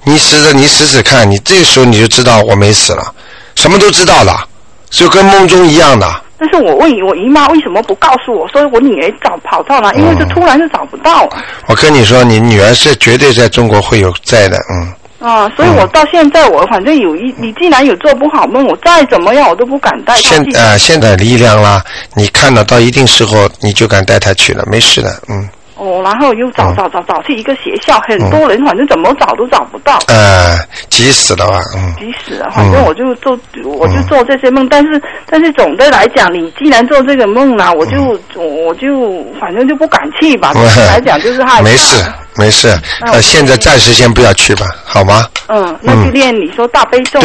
[0.06, 3.14] 你死了你死死看，你这时候你就知道我没死了，
[3.56, 4.48] 什么都知道了，
[4.90, 6.10] 就跟梦中一样的。
[6.38, 11.28] 但是我问我姨妈为什么不告诉我，说我女儿找跑到了，因为这突然就找不到。
[11.68, 14.94] 我跟你说，你女儿是绝对在中国会有在的，嗯。
[15.26, 21.82] 啊，所以我到现在我反正有一，你既然有做不好梦，我再怎么样我都不敢带她现呃，现在力量啦，
[22.14, 25.48] 你看了到一定时候你就敢带她去了，没事的，嗯。
[25.76, 30.00] 哦，然后又找找找找去一个学校，很多人反正怎么找都找不到。
[30.08, 30.58] 呃，
[30.90, 31.60] 急死了吧？
[31.76, 31.94] 嗯。
[31.98, 40.54] 急死了，反正我就做，我就做这些梦，但是但是总的来讲，你既然做这个梦了，我就我就反正就不敢去吧。
[40.54, 41.62] 总的来讲就是害怕。
[41.64, 42.06] 没事
[42.36, 42.68] 没事，
[43.12, 45.28] 呃，现在暂时先不要去吧，好吗？
[45.48, 47.20] 嗯，那就练你说大悲咒，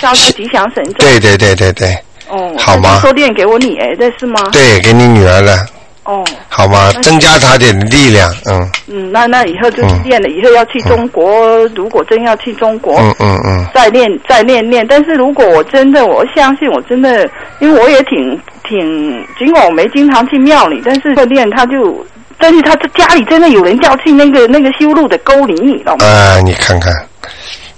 [0.00, 0.94] 消灾吉祥神咒。
[0.98, 1.96] 对对对对对。
[2.28, 2.52] 哦。
[2.58, 2.98] 好吗？
[3.00, 4.40] 说练给我女儿的是吗？
[4.52, 5.66] 对，给你女儿了。
[6.04, 6.90] 哦，好吗？
[7.00, 8.70] 增加他点力量，嗯。
[8.88, 14.84] 嗯，那那以后就是练了，以后要去中国，如果真要去中国，嗯嗯嗯，再练再练练。
[14.88, 17.28] 但是如果我真的，我相信我真的，
[17.60, 22.04] 因为我也挺挺，尽管我没经常去庙里，但是练他就，
[22.36, 26.04] 但是他家里真的有人掉进那个那个修路的沟里，你知道吗？
[26.04, 26.92] 啊，你看看。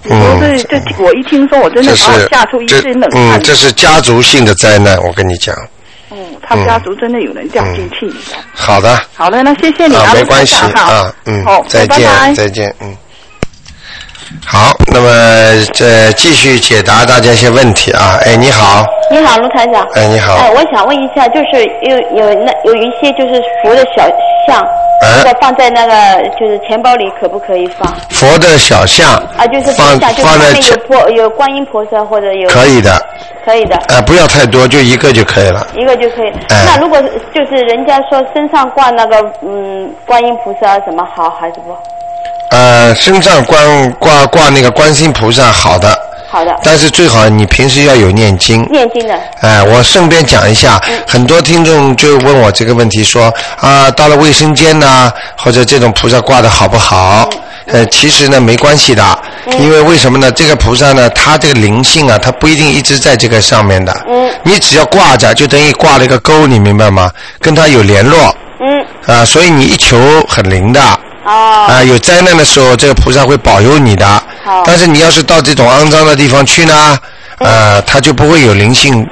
[0.09, 0.39] 嗯。
[0.39, 3.39] 这这，我一听说，我真的把我吓出一身冷汗。
[3.39, 5.55] 嗯，这是家族性的灾难，我跟你讲。
[6.09, 8.11] 哦，他们家族真的有人掉进去。
[8.53, 8.95] 好的。
[9.13, 12.95] 好的，那谢谢你啊，没关系啊，嗯，好，再见，再见，嗯。
[14.45, 15.09] 好，那么
[15.73, 18.17] 这继续解答大家一些问题啊。
[18.25, 18.85] 哎，你好。
[19.11, 19.87] 你好，卢台长。
[19.93, 20.33] 哎，你好。
[20.35, 24.03] 哎，我想问一下，就是有有那有一些就是佛的小
[24.47, 24.67] 像，
[25.17, 27.93] 如果放在那个就是钱包里，可不可以放？
[28.09, 29.13] 佛的小像。
[29.37, 32.49] 啊，就是放像，就是上面有观音菩萨或者有。
[32.49, 32.91] 可以的。
[33.45, 33.75] 可以的。
[33.89, 35.67] 哎，不要太多，就一个就可以了。
[35.75, 36.31] 一个就可以。
[36.49, 36.99] 那如果
[37.33, 41.77] 就是人家说身上挂那个嗯观音菩萨什么好还是不？
[42.51, 43.57] 呃，身上挂
[43.99, 45.97] 挂挂那个观世音菩萨，好的。
[46.29, 46.53] 好的。
[46.63, 48.65] 但是最好你平时要有念经。
[48.71, 49.13] 念经的。
[49.41, 57.29] 哎，我顺便讲一下，很多听众就问我这个问题，说啊，到了卫生间呐，或者这种菩萨挂的好不好？
[57.67, 59.03] 呃，其实呢没关系的，
[59.59, 60.31] 因为为什么呢？
[60.31, 63.91] 这个菩萨呢，它这个灵性啊，它不一定一直在这个上面的。
[64.07, 64.29] 嗯。
[64.43, 67.09] 你只要挂着，就等于挂了一个钩，你明白吗？
[67.39, 68.35] 跟它有联络。
[68.59, 68.85] 嗯。
[69.07, 70.79] 啊，所以你一求很灵的。
[71.25, 71.65] 哦。
[71.67, 74.05] 啊，有灾难的时候，这个菩萨会保佑你的。
[74.43, 74.63] 好。
[74.65, 76.97] 但是你要是到这种肮脏的地方去呢，
[77.39, 79.05] 呃，他就不会有灵性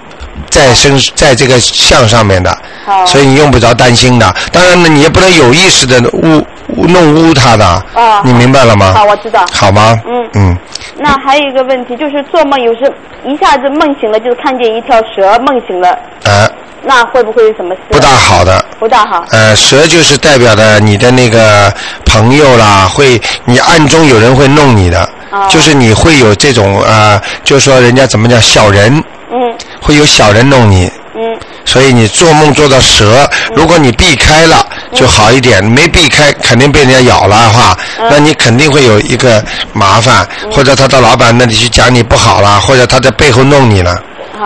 [0.49, 2.55] 在身在这个像上面的。
[2.85, 3.05] 好。
[3.05, 4.33] 所以你用不着担心的。
[4.51, 6.45] 当然呢，你也不能有意识的污
[6.87, 7.85] 弄污它的。
[7.93, 8.21] 哦。
[8.23, 8.93] 你明白了吗？
[8.95, 9.45] 好，我知道。
[9.51, 9.99] 好吗？
[10.07, 10.29] 嗯。
[10.35, 10.57] 嗯。
[10.97, 12.91] 那还有一个问题，就是做梦有时
[13.25, 15.89] 一下子梦醒了，就看见一条蛇，梦醒了。
[16.25, 16.47] 啊。
[16.85, 17.81] 那会不会有什么事？
[17.91, 18.63] 不大好的。
[18.79, 19.25] 不大好。
[19.31, 21.73] 呃，蛇就是代表的你的那个
[22.05, 37.77] 朋友啦，会你暗中有人会弄你的，哦、就是你会有这种呃，就说人家怎么讲小人，嗯，会有小人弄你，嗯，所以你做梦做到蛇，如果你避开了就好一点，没避开肯定被人家咬了的话，
[38.09, 43.95] 那你肯定会有一个麻烦，或者他到老板那里去讲你不好了，或者他在背后弄你了。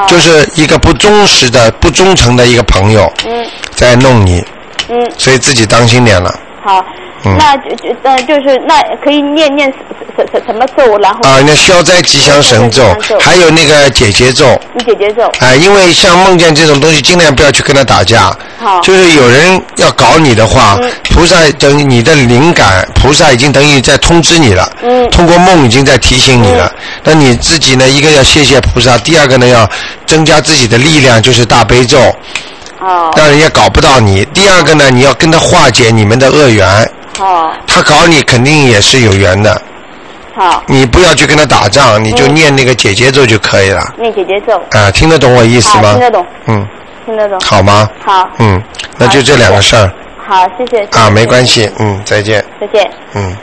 [0.07, 4.43] 就是一个不忠实的、不忠诚的一个朋友，嗯，在弄你，
[4.89, 6.33] 嗯，所以自己当心点了。
[6.67, 6.85] 好，
[7.37, 9.71] 那就就呃就是那可以念念
[10.17, 12.83] 什什什么咒，然后啊，那消灾吉祥神咒，
[13.21, 14.59] 还有那个解结咒。
[14.73, 15.23] 你解结咒。
[15.39, 18.35] 啊，因为像梦见这种东西，尽量不要去跟他打架。
[18.59, 18.81] 好。
[18.81, 20.77] 就是有人要搞你的话，
[21.09, 24.69] 菩萨等于你的灵感，菩萨已经等于在通知你了。
[24.83, 25.09] 嗯。
[25.09, 26.69] 通过梦已经在提醒你了。
[27.01, 27.87] 那你自己呢？
[27.87, 29.65] 一个要谢谢菩萨，第二个呢要
[30.05, 31.97] 增加自己的力量，就是大悲咒。
[32.79, 33.11] 哦。
[33.15, 34.25] 让人家搞不到你。
[34.33, 36.67] 第二个呢，你要跟他化解你们的恶缘。
[37.19, 37.51] 哦。
[37.65, 39.61] 他搞你肯定也是有缘的。
[40.35, 40.63] 好。
[40.67, 43.93] 你不要去跟他打仗，你就念那个姐姐咒就可以了。
[43.97, 44.61] 念姐姐咒。
[44.71, 45.93] 啊，听得懂我意思吗？
[45.93, 46.25] 听得懂。
[46.47, 46.67] 嗯。
[47.05, 47.39] 听得懂。
[47.39, 47.89] 好吗？
[48.05, 48.29] 好。
[48.39, 48.61] 嗯，
[48.97, 49.91] 那就这两个事儿。
[50.27, 50.83] 好，谢谢。
[50.91, 52.43] 啊，没关系，嗯，再见。
[52.59, 52.89] 再见。
[53.13, 53.35] 嗯。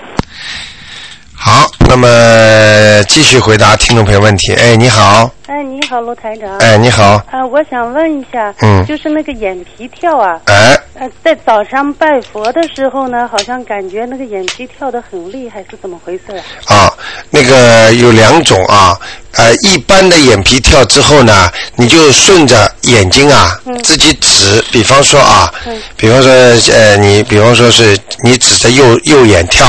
[1.34, 4.54] 好，那么继续回答听众朋友问题。
[4.54, 5.30] 哎，你好。
[5.46, 6.56] 哎，你好，罗台长。
[6.56, 7.22] 哎，你好。
[7.30, 10.40] 啊，我想问一下，嗯，就是那个眼皮跳啊。
[10.46, 10.74] 哎。
[10.94, 16.34] 呃，在早上拜佛的时候呢，好像感觉那个眼皮跳得很厉害，是怎么回事
[16.66, 16.74] 啊？
[16.74, 16.92] 啊，
[17.30, 18.96] 那个有两种啊，
[19.32, 25.52] 呃，一般的眼皮跳之后呢，你就顺着眼睛啊，自己指，比方说啊，
[25.96, 26.32] 比方说
[26.72, 29.66] 呃，你比方说是你指着右右眼跳，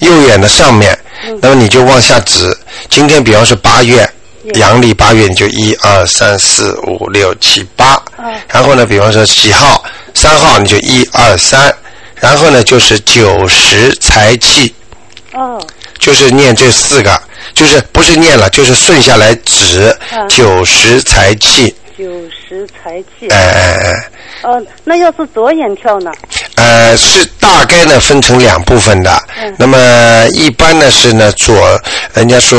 [0.00, 0.98] 右眼的上面，
[1.40, 2.54] 那么你就往下指。
[2.90, 4.06] 今天比方说八月。
[4.54, 8.00] 阳历八月你就一二三四五六七八，
[8.48, 9.84] 然后呢，比方说几号
[10.14, 11.74] 三号你就一二三，
[12.16, 14.74] 然后呢就是九十财气，
[15.32, 15.64] 哦，
[15.98, 17.20] 就是念这四个，
[17.54, 19.94] 就是不是念了，就是顺下来指
[20.28, 24.10] 九十财气，九十财气，哎哎哎。
[24.42, 26.12] 哦，那要是左眼跳呢？
[26.56, 29.22] 呃，是大概呢分成两部分的。
[29.40, 29.54] 嗯。
[29.58, 31.80] 那么一般呢是呢左，
[32.14, 32.58] 人家说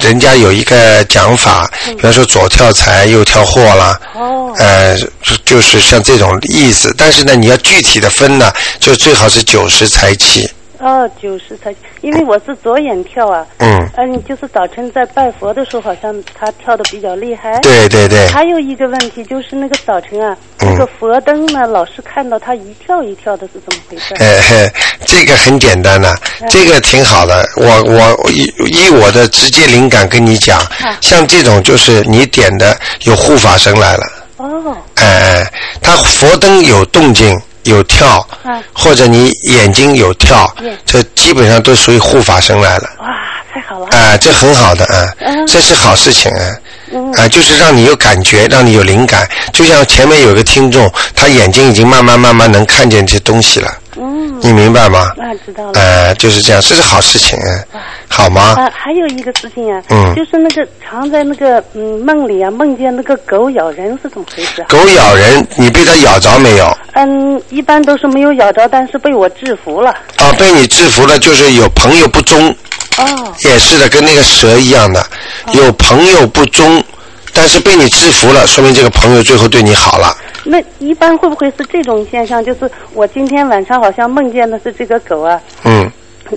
[0.00, 4.00] 人家有一个讲法，比方说左跳财，右跳祸啦。
[4.14, 4.52] 哦。
[4.58, 4.98] 呃，
[5.44, 10.50] 就是像这种意思，但是呢你要具体的分呢，就最好是九十财气。
[10.78, 13.46] 哦，九十才，因为我是左眼跳啊。
[13.58, 13.76] 嗯。
[13.96, 17.58] 嗯，就是早晨在拜佛的时候，好像他跳的比较厉害。
[17.60, 18.28] 对对对。
[18.28, 24.14] 还有一个问题就是那个早晨啊，那个佛灯呢，老是看到他一跳一跳的，是怎么回事？
[24.18, 24.70] 嘿，
[25.06, 26.14] 这个很简单的，
[26.50, 27.48] 这个挺好的。
[27.56, 30.60] 我我以以我的直接灵感跟你讲，
[31.00, 34.02] 像这种就是你点的有护法神来了。
[34.36, 34.76] 哦。
[34.96, 37.34] 哎哎，他佛灯有动静。
[37.66, 38.26] 有跳，
[38.72, 40.52] 或者你眼睛有跳，
[40.84, 42.88] 这基本上都属于护法神来了。
[43.00, 43.06] 哇，
[43.52, 43.86] 太好了！
[43.90, 45.06] 啊，这很好的啊，
[45.46, 46.56] 这是好事情啊。
[47.16, 49.28] 啊，就是让你有感觉，让你有灵感。
[49.52, 53.68] 就像前面有个听众，他眼睛已经慢慢慢慢能看见这些东西了。
[53.98, 55.12] 嗯，你明白吗？
[55.18, 55.72] 啊，知道了。
[55.74, 57.38] 呃，就是这样，这是好事情，
[58.08, 58.54] 好吗？
[58.56, 64.64] 啊，还有一个事情啊，嗯，就是那个常在那个嗯梦里啊，梦见那个狗咬人是怎么回事？
[64.68, 66.76] 狗咬人，你被它咬着没有？
[66.92, 69.90] 嗯，一般都是没有咬着，但是被我制服了。
[70.16, 72.48] 啊，被你制服了，就是有朋友不忠。
[72.98, 73.34] 哦。
[73.44, 75.04] 也是的，跟那个蛇一样的，
[75.52, 76.82] 有朋友不忠，
[77.36, 80.16] 但是被你制服了，说明这个朋友最后对你好了。
[80.42, 82.42] 那一般会不会是这种现象？
[82.42, 85.38] 就是我今天晚上好像梦见的是这个狗啊。
[85.64, 85.90] 嗯。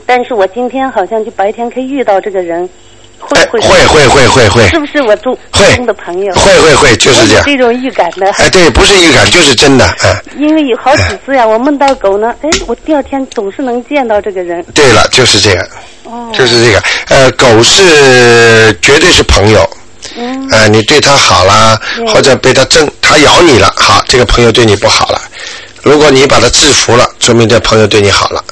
[0.06, 2.68] 但是我今天好像就白天可以遇到这个人，
[3.18, 4.68] 会会会会会会会。
[4.68, 6.34] 是不是我中中的朋友？
[6.34, 7.44] 会会会，就是这样。
[7.46, 8.30] 这种预感的。
[8.34, 10.16] 哎，对，不是预感， 就是真的，嗯。
[10.38, 14.64] 因为有好几次呀，我梦到狗呢，哎，我第二天总是能见到这个人。
[14.74, 15.62] 对了，就是这个。
[16.04, 16.30] 哦。
[16.34, 19.68] 就是这个，呃，狗是绝对是朋友。
[20.18, 20.48] 嗯。
[20.52, 25.22] 呃，你对他好啦，或者被他挣，他咬你了，好，这个朋友对你不好了。
[25.84, 28.44] 如果你把他制服了，说明这朋友对你好了。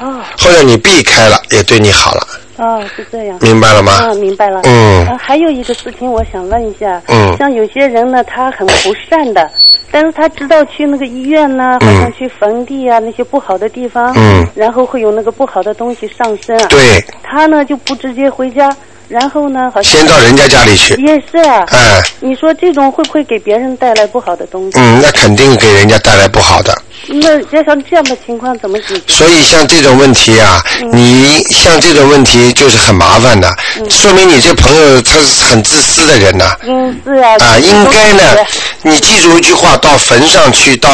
[0.00, 0.20] 哦。
[0.38, 2.26] 或者你避开了，也对你好了。
[2.56, 3.38] 哦，是这样。
[3.40, 3.92] 明白了吗？
[3.92, 4.60] 啊，明白了。
[4.64, 5.18] 嗯。
[5.18, 7.00] 还有一个事情，我想问一下。
[7.08, 7.36] 嗯。
[7.38, 9.50] 像有些人呢，他很不善的，
[9.90, 16.66] 但是他知道去那个医院呢，好像去坟地啊那些不好的地方，嗯，然后会有那个不好的东西上身啊。
[16.68, 17.04] 对。
[17.22, 18.74] 他呢就不直接回家。
[19.10, 19.70] 然后呢？
[19.74, 20.94] 好像先到人家家里去。
[21.02, 21.64] 也是啊。
[21.68, 22.00] 哎。
[22.20, 24.78] 你说这种会不会给别人带来不好的东西？
[24.78, 26.72] 嗯，那肯定给人家带来不好的。
[27.08, 29.14] 那要像这样的情况怎么解决？
[29.14, 33.52] 所以像这种问题啊，你像这种问题就是很麻烦的，
[33.88, 36.54] 说明你这朋友他是很自私的人呐。
[36.62, 37.32] 嗯，是啊。
[37.40, 38.36] 啊，应该呢，
[38.82, 40.88] 你记住一句话：到坟上去，到。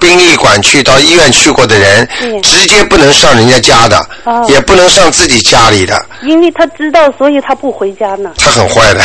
[0.00, 2.08] 殡仪馆去到医院去过的人，
[2.42, 4.08] 直接不能上人家家的，
[4.48, 6.04] 也不能上自己家里的。
[6.22, 8.30] 因为他知道，所以他不回家呢。
[8.36, 9.00] 他很坏的。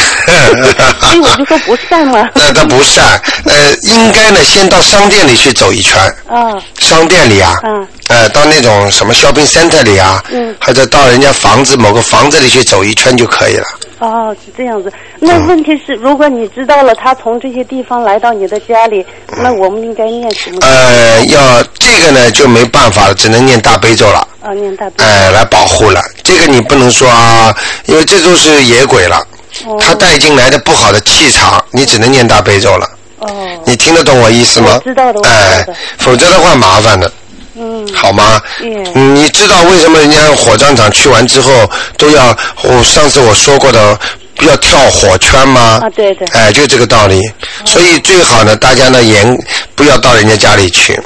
[1.02, 2.28] 所以我就说不善嘛。
[2.34, 5.98] 那他不善，呃，应该呢，先到商店里去走一圈。
[6.28, 6.54] 啊。
[6.80, 7.54] 商店里啊。
[7.64, 7.88] 嗯。
[8.08, 10.24] 呃，到那种什么 shopping center 里啊。
[10.32, 10.56] 嗯。
[10.62, 13.66] 或者到人家房子某个房子里去走一圈就可以了。
[14.04, 14.92] 哦，是这样子。
[15.20, 19.06] 那问题是，如果你知道了他从这些地方来到你的家里，
[19.38, 20.58] 那我们应该念什么？
[20.62, 24.28] 呃，要这个呢就没办法了，只能念大悲咒了。
[24.42, 24.96] 啊，念大悲。
[24.98, 25.06] 咒。
[25.06, 26.02] 哎，来保护了。
[26.22, 29.26] 这个你不能说啊，因为这都是野鬼了。
[29.66, 29.78] 哦。
[29.80, 32.90] 他带进来的不好的气场，你只能念大悲咒了。
[33.20, 33.30] 哦。
[33.66, 34.82] 你听得懂我意思吗？
[34.84, 35.22] 知道的。
[35.26, 35.66] 哎，
[36.00, 37.10] 否则的话麻烦的。
[37.56, 38.42] 嗯，好吗？
[38.62, 41.52] 嗯，你知道为什么人家火葬场去完之后
[41.98, 42.36] 都要？
[42.64, 44.00] 我上次我说过的，
[44.42, 45.80] 要跳火圈吗？
[45.82, 46.28] 啊，对对。
[46.30, 47.22] 哎，就这个道理。
[47.66, 49.38] 所以最好呢，大家呢严
[49.76, 51.00] 不要到人家家里去，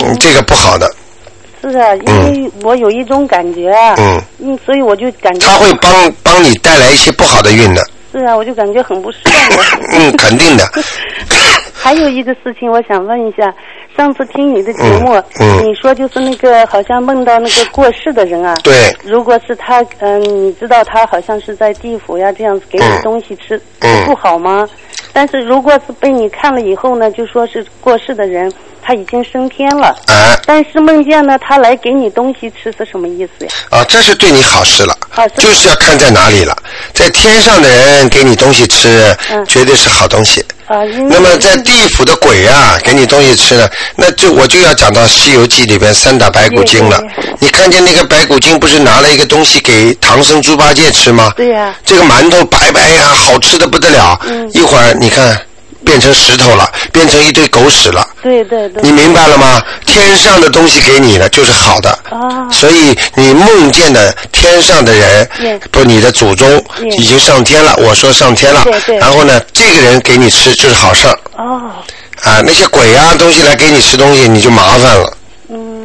[0.00, 0.90] 嗯，这个不好的。
[1.60, 2.04] 是啊，因
[2.44, 7.82] 为我有一种感觉啊，嗯，嗯，所以我就感觉他会帮帮你带来一些不好的运的。
[8.12, 9.64] 是啊，我就感觉很不顺的。
[9.92, 10.70] 嗯，肯定的。
[11.72, 13.52] 还有一个事情，我想问一下，
[13.96, 18.72] 上次听你的节目，嗯你说就是那个好像梦到那个过世的人啊，对，
[19.04, 24.04] 如果是他，嗯，你知道他好像是在地府呀，这样子给你东西吃，嗯。
[24.06, 24.68] 不好吗？
[25.14, 28.52] 但是如果是被你看了以后呢，就说是过世的人
[28.82, 33.50] 他已经升天了，啊，但是梦见呢他来给你东西吃是什么意思呀？
[33.70, 36.54] 啊，这是对你好事了，啊是就是要看在哪里了。
[36.92, 40.44] 在天上的人给你东西吃，嗯绝对是好东西。
[40.66, 47.02] 啊，那么在地府的鬼啊，给你东西吃呢，那就我就要讲到《西游记》里边三打白骨精了。
[47.38, 51.32] 你看见那个白骨精不是拿了一个东西给唐僧猪八戒吃吗？
[51.36, 54.18] 对呀这个馒头白白呀，好吃的不得了。
[54.26, 55.38] 嗯一会儿你看
[55.84, 58.08] 变成石头了，变成一堆狗屎了。
[58.22, 59.62] 对对对，你明白了吗？
[59.84, 65.28] 天上的东西给你的就是好的，啊所以你梦见的天上的人
[65.70, 66.64] 不，你的祖宗
[66.96, 67.74] 已经上天了。
[67.76, 71.70] 我说上天了对对，然后呢，这个人给你吃就是好事儿哦，
[72.22, 72.40] 啊。
[72.42, 75.12] 那些鬼啊东西来给你吃东西，你就麻烦了，嗯，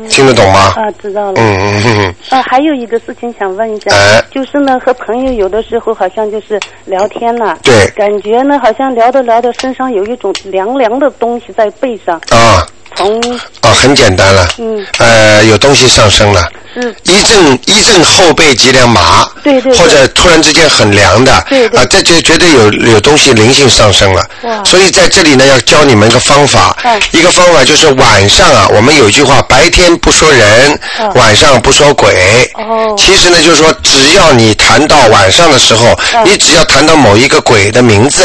[0.09, 0.73] 听得懂吗？
[0.75, 1.33] 啊，知道了。
[1.37, 13.19] 嗯嗯嗯嗯，啊，还有一个事情想问一下，哎就是呢，和朋友有的时候好像就是聊天呐，对感觉呢好像聊着聊着身上有一种凉凉的东西在背上，啊从
[13.61, 16.41] 啊，很简单了，嗯呃，有东西上升了。
[16.81, 19.77] 是一阵一阵后背脊梁麻，对对对。
[19.77, 21.79] 或者突然之间很凉的，对对。
[21.79, 24.25] 啊，这就绝对有有东西灵性上升了。
[24.43, 24.63] 哇。
[24.63, 27.01] 所以在这里呢，要教你们一个方法，嗯。
[27.11, 31.13] 一个方法就是晚上啊，我们有一句话，白天不说人，嗯。
[31.15, 32.49] 晚上不说鬼。
[32.55, 32.95] 哦。
[32.97, 36.25] 其实呢，就是说，只要你谈到晚上的时候，嗯。
[36.25, 38.23] 你只要谈到某一个鬼的名字，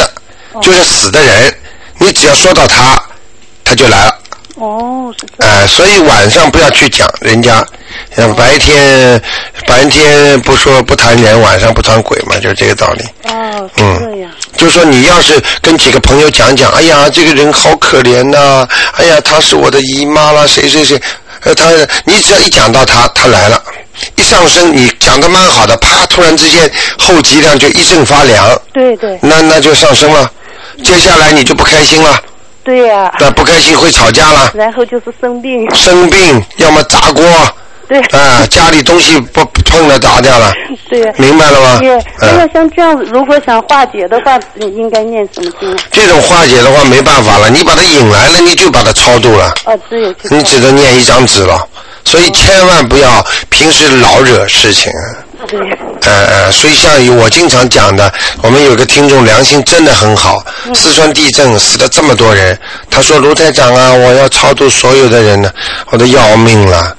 [0.53, 0.61] 哦。
[0.61, 1.55] 就是死的人，
[1.99, 3.01] 你只要说到他，
[3.63, 4.17] 他就来了。
[4.55, 7.65] 哦是这样，呃，所以晚上不要去讲人家，
[8.15, 9.21] 像白天
[9.67, 13.03] 白天不说不谈人，晚上不谈鬼嘛，就是这个道理。
[13.29, 13.83] 哦这
[14.21, 21.01] 样，就说你要是跟几个朋友讲讲，哎呀，这个人好可怜呐、哎呀，她是我的姨妈啦，谁谁谁，
[21.41, 21.69] 呃，他
[22.05, 23.61] 你只要一讲到他，他来了，
[24.15, 26.69] 一上升，你讲的蛮好的，啪，突然之间
[26.99, 29.17] 后脊梁就一阵发凉，对对。
[29.21, 30.29] 那那就上升了，
[30.83, 32.21] 接下来你就不开心了，
[32.63, 34.51] 对呀、那不开心会吵架了。
[34.53, 37.23] 然后就是生病，生病，要么砸锅，
[37.87, 40.51] 对啊，家里东西不碰了砸掉了，
[40.89, 41.77] 对、明白了吗？
[41.79, 45.77] 对，那嗯，像这样子，如果想化解的话，你应该念什么经啊？
[45.91, 51.67] 这种化解的话没办法了，你把它引来了，你就把它超度了，哦，只有去你只能念一张纸了。
[52.07, 54.91] 所以千万不要平时老惹事情。
[55.47, 55.59] 对，
[56.01, 58.11] 呃呃，所以像我经常讲的，
[58.43, 60.39] 我们有个听众良心真的很好，
[60.75, 62.57] 四川地震死了这么多人，
[62.91, 65.51] 他说卢台长啊，我要超度所有的人呢，
[65.89, 66.95] 我都要命了，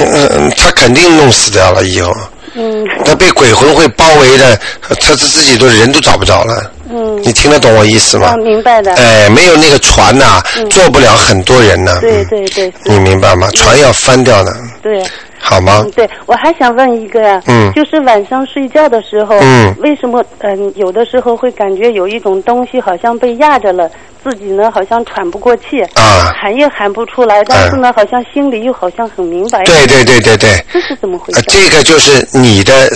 [0.00, 2.12] 嗯他肯定弄死掉了以后。
[2.56, 6.70] 嗯他被鬼魂会包围的，他他自己都人都找不着了。
[6.88, 8.36] 嗯，你听得懂我意思吗啊，？
[8.38, 10.40] 明白的，哎，没有那个船呐、
[10.70, 11.98] 坐不了很多人呢。
[12.00, 13.48] 对嗯对对，你明白吗？
[13.54, 15.02] 船要翻掉的，对。
[15.46, 15.90] 好吗嗯，？
[15.94, 23.90] 对，我还想问一个呀，嗯就是晚上睡觉的时候，嗯为什么嗯、有的时候会感觉有一种东西好像被压着了，
[24.22, 30.64] 自己呢好像喘不过气，啊，喊也喊不出来，但是呢、好像心里又好像很明白，对对对对对。
[30.72, 32.90] 这是怎么回呃事？，这个就是你的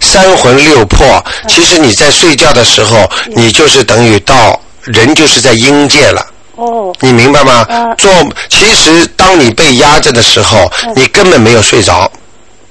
[0.00, 1.06] 三魂六魄。
[1.06, 6.26] 嗯其实你在睡觉的时候，你就是等于到人就是在阴界了。
[6.56, 7.64] 哦，你明白吗？
[7.68, 8.10] 啊做
[8.48, 12.10] 其实当你被压着的时候，嗯你根本没有睡着。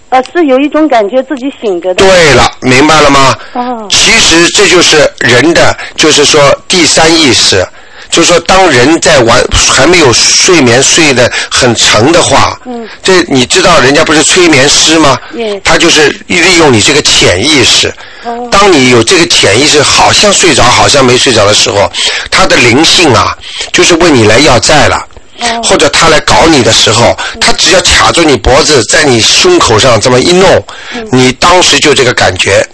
[0.10, 3.36] 呃，是有一种感觉自己醒着的，对了，明白了吗？
[3.54, 7.68] 哦，其实这就是人的，就是说第三意识，
[8.14, 15.18] 就是说当人在玩还没有睡眠睡得很沉的话，嗯，这你知道人家不是催眠师吗？
[15.34, 17.92] 嗯他就是利用你这个潜意识。
[18.24, 21.92] 哦当你有这个潜意识，好像睡着，好像没睡着的时候，
[22.30, 23.36] 他的灵性啊，
[23.72, 24.96] 就是问你来要债了。
[24.98, 32.66] 哦或者他来搞你的时候，他只要卡住你脖子，在你胸口上这么一弄，嗯你当时就这个感觉，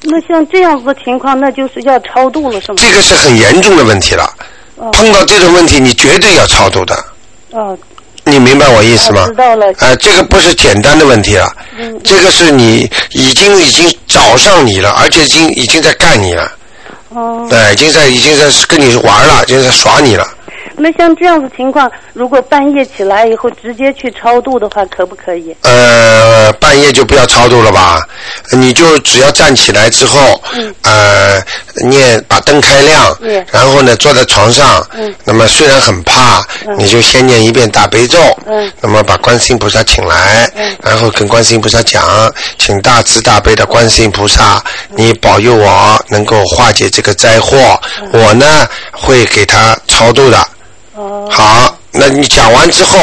[0.00, 2.78] 那像这样子的情况，那就是要超度了，是吗？
[2.78, 4.32] 这个是很严重的问题了。
[4.76, 4.90] 哦。
[4.92, 7.04] 碰到这种问题，你绝对要超度的，
[7.50, 7.76] 哦，
[8.24, 9.22] 你明白我意思吗？
[9.22, 9.34] 我知？
[9.34, 12.00] 道了，啊、这个不是简单的问题了，嗯。
[12.02, 16.50] 这个是你已经已经找上你了，而且已经已经在干你了，
[17.10, 20.26] 哦，对、已经在已经在跟你玩了，已经在耍你了。
[20.76, 25.54] 那像这样子情况，如果半夜起来以后直接去超度的话，可不可以？
[25.62, 28.00] 呃，半夜就不要超度了吧？
[28.52, 30.42] 你就只要站起来之后，
[30.82, 31.42] 呃，
[31.86, 33.16] 念把灯开亮，
[33.50, 36.42] 然后呢坐在床上，嗯那么虽然很怕，
[36.76, 38.18] 你就先念一遍大悲咒，
[38.80, 40.50] 那么把观世音菩萨请来，
[40.82, 47.80] 然后跟观世音菩萨讲，请大慈大悲的观世音菩萨，你保佑我能够化解这个灾祸，
[48.12, 50.38] 我呢会给他超度的。
[50.94, 52.98] 好，那你讲完之后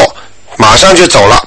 [0.58, 1.42] 马上就走了，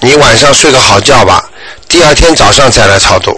[0.00, 1.44] 你晚上睡个好觉吧，
[1.88, 3.36] 第二天早上再来超度。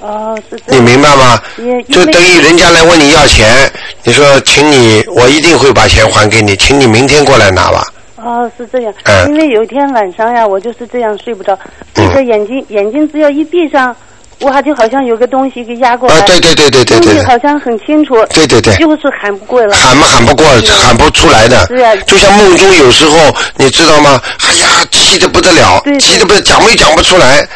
[0.00, 1.40] 哦，是你明白吗？
[1.88, 3.70] 就等于人家来问你要钱，
[4.04, 7.82] 你说，请你，我一定会把钱还给你，请你明天过来拿吧。
[8.16, 8.94] 哦，是这样。
[9.04, 9.28] 嗯。
[9.28, 11.58] 因为有一天晚上呀，我就是这样睡不着，
[11.94, 13.94] 闭着眼睛，眼睛只要一闭上，
[14.40, 16.14] 哇，就好像有个东西给压过来。
[16.16, 17.22] 啊，对对对对对对。
[17.24, 18.14] 好像很清楚。
[18.34, 18.74] 对对对。
[18.76, 19.76] 就是喊不过来。
[19.76, 21.66] 喊嘛喊不过，喊不出来的。
[22.06, 24.20] 就像梦中有时候，你知道吗？
[24.46, 27.46] 哎呀，气的不得了，急的不讲没讲不出来。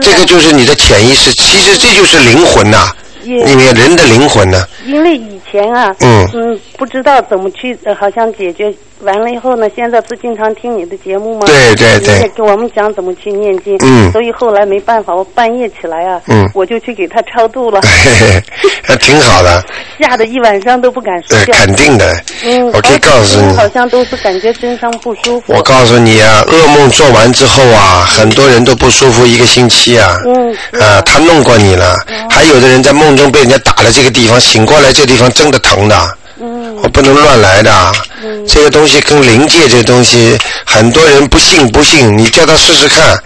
[0.00, 2.88] 这个就是你的潜意识，其实这就是灵魂呐，
[3.24, 4.64] 因为人的灵魂呢。
[4.86, 8.72] 因为以前啊，嗯嗯，不知道怎么去，好像解决。
[9.02, 11.46] 完了以后呢，现在不经常听你的节目吗？
[11.46, 12.28] 对对对。
[12.36, 13.76] 给我们讲怎么去念经。
[13.80, 14.10] 嗯。
[14.12, 17.80] 所以后来没办法，我半夜起来啊，嗯，我就去给他超度了。
[18.86, 19.62] 那挺好的。
[20.00, 21.52] 吓得一晚上都不敢睡觉。
[21.54, 22.14] 肯定的。
[22.44, 22.66] 嗯。
[22.72, 23.56] 我可以告诉你。
[23.56, 25.52] 好像都是感觉身上不舒服。
[25.54, 30.18] 我告诉你啊，噩梦做完之后啊，很多人都不舒服一个星期啊。
[30.26, 30.52] 嗯。
[30.80, 31.96] 啊，他弄过你了。
[32.28, 36.16] 还有的人在梦中被人家打了这个地方，醒过来这地方真的疼的。
[36.80, 36.82] 嗯。
[36.82, 37.92] 我不能乱来的。
[38.46, 43.16] 这个东西跟灵界这个东西，很多人不信不信，你叫他试试看。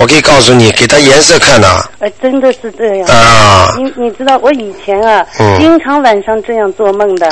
[0.00, 1.82] 我可以告诉你，给他颜色看呐。
[2.00, 3.08] 哎，真的是这样。
[3.08, 3.74] 啊。
[3.78, 5.24] 你你知道我以前啊，
[5.58, 7.28] 经常晚上这样做梦的。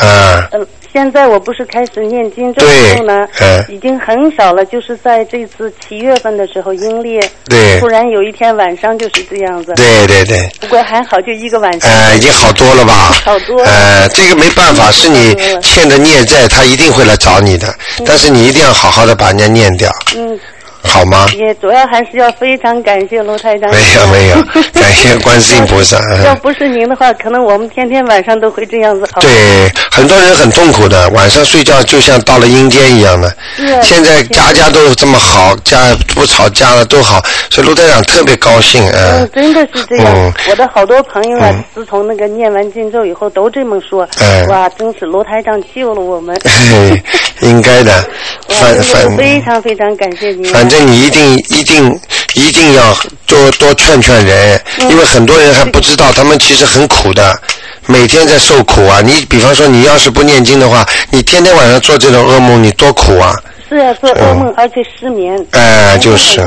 [0.52, 0.66] 嗯。
[0.96, 3.28] 现在我不是开始念经之后呢，
[3.68, 4.64] 已经很少了。
[4.64, 7.20] 就是在这次七月份的时候，阴历。
[7.50, 7.78] 对。
[7.78, 9.74] 突然有一天晚上就是这样子。
[9.74, 10.48] 对对对。
[10.58, 11.92] 不过还好，就一个晚上。
[11.92, 13.12] 呃，已经好多了吧？
[13.22, 13.62] 好多。
[13.64, 17.74] 呃，这个没办法，是你欠的孽债，他一定会来找你的。
[18.06, 19.90] 但是你一定要好好的把人家念掉。
[20.16, 20.40] 嗯。
[20.86, 21.26] 好吗？
[21.36, 23.70] 也主要还是要非常感谢卢台长。
[23.70, 24.36] 没有没有，
[24.80, 25.98] 感谢观世音菩萨。
[26.24, 29.06] 要不是您的话，可能我们天天晚上都会这样子。
[29.20, 33.28] 对，很多人很痛苦的，晚上睡觉就像到了阴间一样的。
[33.56, 33.82] 是。
[33.82, 40.32] 现在家家都这么好，家不吵架了都好，所以卢台长特别高兴嗯，真的是这样。
[40.50, 44.08] 我的好多朋友啊，自从那个念完经咒以后，都这么说。
[44.20, 44.46] 嗯。
[44.48, 46.36] 哇，真是卢台长救了我们。
[47.40, 47.92] 应该的。
[48.48, 49.16] 反反。
[49.16, 50.44] 非常非常感谢您。
[50.52, 50.75] 反正。
[50.80, 52.00] 你一定一定
[52.34, 52.96] 一定要
[53.26, 57.38] 多多劝劝人，因为很多人还不知道，他们其实很苦的，
[57.86, 59.00] 每天在受苦啊。
[59.00, 63.34] 你比方说，你要是不念经的话，你天天晚上做这种噩梦，你多苦啊！
[63.68, 65.36] 是啊，做噩梦而且失眠。
[65.50, 66.40] 哎，就是，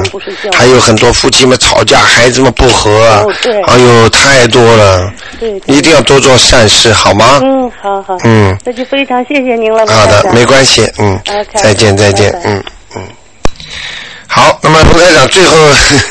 [0.54, 3.28] 还有很多夫妻们吵架，孩子们不和，
[3.68, 5.12] 哎呦，太多了。
[5.38, 5.62] 对。
[5.66, 7.42] 一定要多做善事，好吗？
[7.44, 8.18] 嗯，好好。
[8.24, 8.58] 嗯。
[8.64, 11.20] 那就非常谢谢您了，好的，没关系，嗯。
[11.56, 12.64] 再见，再见，嗯
[12.96, 13.04] 嗯。
[14.32, 15.56] 好，那么卢台长最后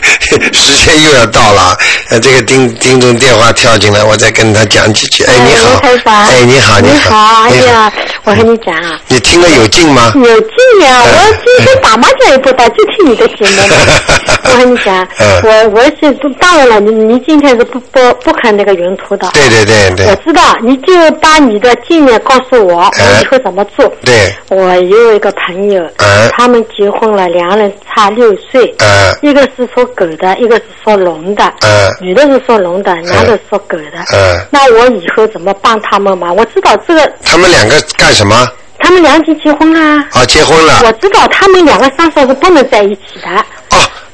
[0.53, 1.77] 时间又要到了，
[2.11, 5.23] 呃，这个丁丁总电话跳进来，我再跟他讲几句。
[5.25, 7.93] 哎，你好，哎，你好，你好，哎呀，
[8.25, 10.13] 我和你讲啊，你听了有劲吗？
[10.17, 10.51] 有劲
[10.83, 13.63] 呀， 我今天打麻将也不打，就听你的节目。
[14.45, 15.09] 我和你讲，
[15.45, 19.31] 我我是当然了，你你今天是不不不看那个云图的。
[19.33, 20.07] 对对对对。
[20.07, 23.91] 我知道，你就把你的经验告诉我，我以后怎么做。
[24.05, 24.35] 对。
[24.51, 25.83] 我有一个朋友，
[26.33, 28.08] 他们结婚了，两人差。
[28.11, 28.75] 六岁，
[29.23, 33.99] 一个是属狗的，一个是属龙的，嗯女的是属龙的，男的属狗的。
[34.13, 36.33] 嗯那我以后怎么帮他们嘛？
[36.33, 37.13] 我知道这个。
[37.23, 38.47] 他们两个干什么？
[38.79, 40.05] 他们两已经结婚了。
[40.13, 40.81] 啊，结婚了。
[40.85, 43.45] 我知道他们两个生肖是不能在一起的。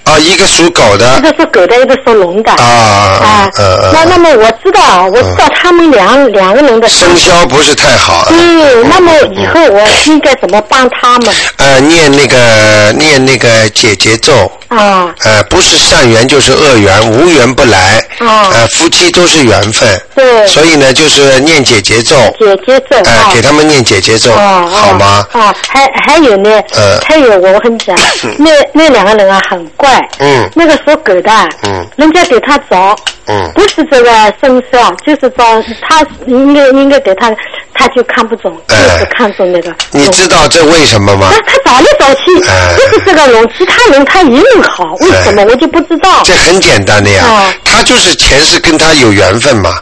[0.05, 2.53] 啊，一个属狗的，一个属狗的，一个属龙的。
[2.53, 8.27] 啊啊啊，那那么我知道，我知道他们两两个人的生肖不是太好。
[8.29, 11.35] 对，那么以后我应该怎么帮他们？
[11.57, 14.51] 呃，念那个念那个解结咒。
[14.69, 15.15] 啊。
[15.23, 17.99] 呃，不是善缘就是恶缘，无缘不来。
[18.19, 18.51] 啊。
[18.53, 20.01] 呃，夫妻都是缘分。
[20.15, 20.47] 对。
[20.47, 22.17] 所以呢，就是念解结咒。
[22.39, 22.97] 解结咒。
[23.07, 25.27] 哎，给他们念解结咒，好吗？
[25.33, 26.51] 啊，还还有呢。
[26.73, 27.01] 呃。
[27.07, 27.97] 还有，我跟你讲，
[28.39, 29.94] 那那两个人啊，很怪。
[30.19, 31.31] 嗯，那个属狗的，
[31.63, 32.95] 嗯，人家给他找，
[33.27, 35.45] 嗯，不是这个生肖，就是找
[35.83, 37.35] 他应该应该给他，
[37.73, 39.75] 他就看不中，就是看中那个。
[39.91, 41.31] 你知道这为什么吗？
[41.33, 42.25] 他他找来找去，
[42.79, 46.23] 就是这个龙，其他人他一样好，为什么我就不知道？
[46.25, 49.75] 这很简单的呀，他就是前世跟他有缘分嘛，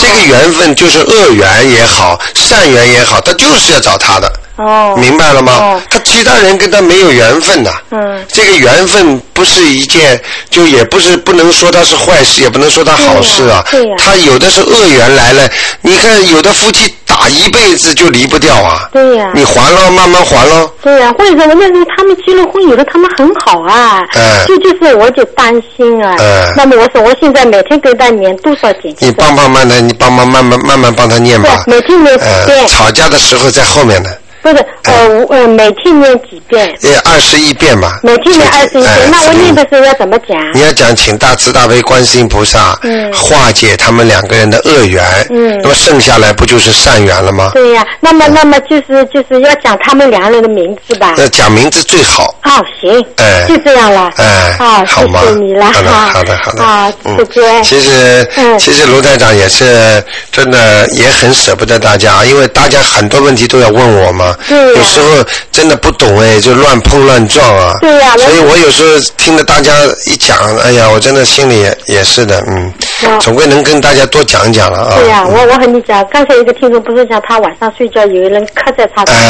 [0.00, 4.32] 这个缘分就是恶缘也好，善缘也好，他就是要找他的。
[4.56, 5.80] 哦，明白了吗？
[5.88, 7.70] 他其他人跟他没有缘分呐。
[7.90, 13.64] 嗯，这个缘分不是一件，就也不是不能说他是坏事，也不能说他好事啊。
[13.70, 13.96] 对呀。
[13.98, 15.48] 他有的是恶缘来了，
[15.80, 18.88] 你看有的夫妻打一辈子就离不掉啊。
[18.92, 19.32] 对呀。
[19.34, 20.70] 你还了，慢慢还了。
[20.82, 24.00] 对呀，或者说那时候他们结了婚，有的他们很好啊。
[24.14, 24.46] 嗯。
[24.46, 26.14] 就就是我就担心啊。
[26.18, 26.52] 嗯。
[26.56, 28.94] 那么我说我现在每天给他念多少经？
[29.00, 31.64] 你帮帮慢的，你帮忙慢慢慢慢帮他念吧。
[31.66, 32.68] 每天念几遍。
[32.68, 34.10] 吵架的时候在后面呢。
[34.42, 36.66] 不是，呃，呃，每天念几遍？
[36.82, 37.92] 呃，二十一遍嘛。
[38.02, 40.36] 每天念二十一遍，那我念的时候要怎么讲？
[40.52, 42.76] 你要讲，请大慈大悲观世音菩萨
[43.14, 45.04] 化解他们两个人的恶缘。
[45.30, 45.60] 嗯。
[45.62, 47.52] 那么剩下来不就是善缘了吗？
[47.54, 51.14] 对呀，那么那么就是就是要讲他们两个人的名字吧？
[51.16, 52.34] 那讲名字最好。
[52.42, 53.04] 哦，行。
[53.18, 53.46] 哎。
[53.46, 54.10] 就这样了。
[54.16, 54.56] 哎。
[54.58, 55.66] 啊，谢谢你了。
[55.72, 56.64] 好的，好的，好的。
[56.64, 57.62] 啊，再见。
[57.62, 58.28] 其实，
[58.58, 64.31] 其实卢台长也是真的也很舍不得大家，因为大家很多问题都要问我嘛。
[64.48, 64.58] 对。
[64.74, 65.24] 有时候。
[65.52, 67.74] 真的不懂哎，就乱碰乱撞啊！
[67.82, 69.70] 对呀，所以我有时候听着大家
[70.06, 72.72] 一讲，哎呀，我真的心里也也是的，嗯，
[73.20, 74.94] 总归能跟大家多讲讲了啊。
[74.98, 79.22] 对呀，我我和你讲，刚才一个听众不是讲他晚上睡觉有人磕在他头上，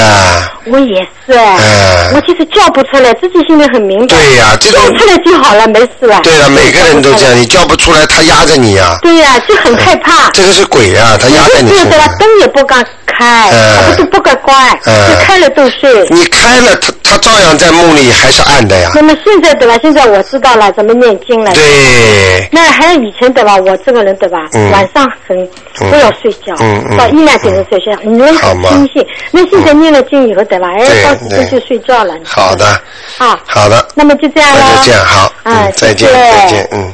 [0.66, 4.16] 我也是哎，我其实叫不出来，自己心里很明白。
[4.16, 6.20] 对呀，这种叫出来就好了，没事了。
[6.22, 8.98] 对呀，每个人都这样，你叫不出来，他压着你呀。
[9.02, 10.30] 对呀，就很害怕。
[10.30, 12.00] 这个是鬼呀，他压在你身上。
[12.18, 13.50] 灯也不敢开，
[13.86, 16.06] 不是不敢关，就开了都睡。
[16.10, 18.90] 你开了，他他照样在梦里还是暗的呀。
[18.94, 19.76] 那么现在对吧？
[19.82, 21.52] 现在我知道了怎么念经了。
[21.52, 22.48] 对。
[22.52, 23.56] 那还有以前对吧？
[23.62, 24.48] 我这个人对吧？
[24.72, 25.48] 晚上很
[25.78, 26.54] 不要睡觉，
[26.96, 29.06] 到一两点钟睡觉，你很清醒。
[29.30, 30.68] 那现在念了经以后对吧？
[30.78, 32.14] 哎，到时间就睡觉了。
[32.24, 32.66] 好的。
[33.18, 33.38] 啊。
[33.46, 33.88] 好的。
[33.94, 34.60] 那么就这样了。
[34.60, 35.32] 那就这样好。
[35.44, 36.92] 嗯，再见再见嗯。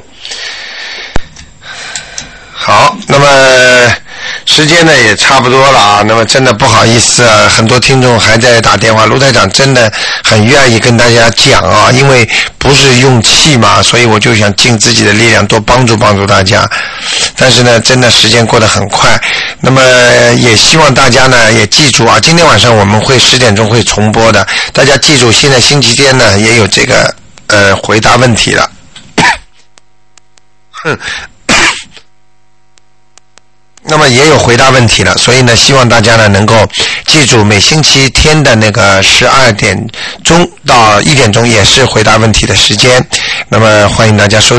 [2.53, 3.27] 好，那么。
[4.51, 9.05] 时间呢也差不多了啊，那么真的不好意思啊，很多听众还在打电话。
[9.05, 9.93] 卢台长真的
[10.25, 16.69] 很愿意跟大家讲啊，因为不是用气嘛，所以我就想尽自己的力量多帮助帮助大家。
[17.37, 19.21] 但是呢，真的时间过得很快，
[19.61, 19.83] 那么
[20.33, 27.15] 也希望大家呢也记住啊，今天晚上我们会十点钟会重播的，大家记住，现在星期天呢也有这个
[27.49, 28.71] 呃回答问题了。
[30.71, 30.99] 哼。
[33.89, 36.55] 那么也有回答问题了，所以呢，希望大家呢能够
[37.07, 39.77] 记住每星期天的那个十二点
[40.23, 43.05] 钟到一点钟也是回答问题的时间。
[43.49, 44.57] 那么欢迎大家收。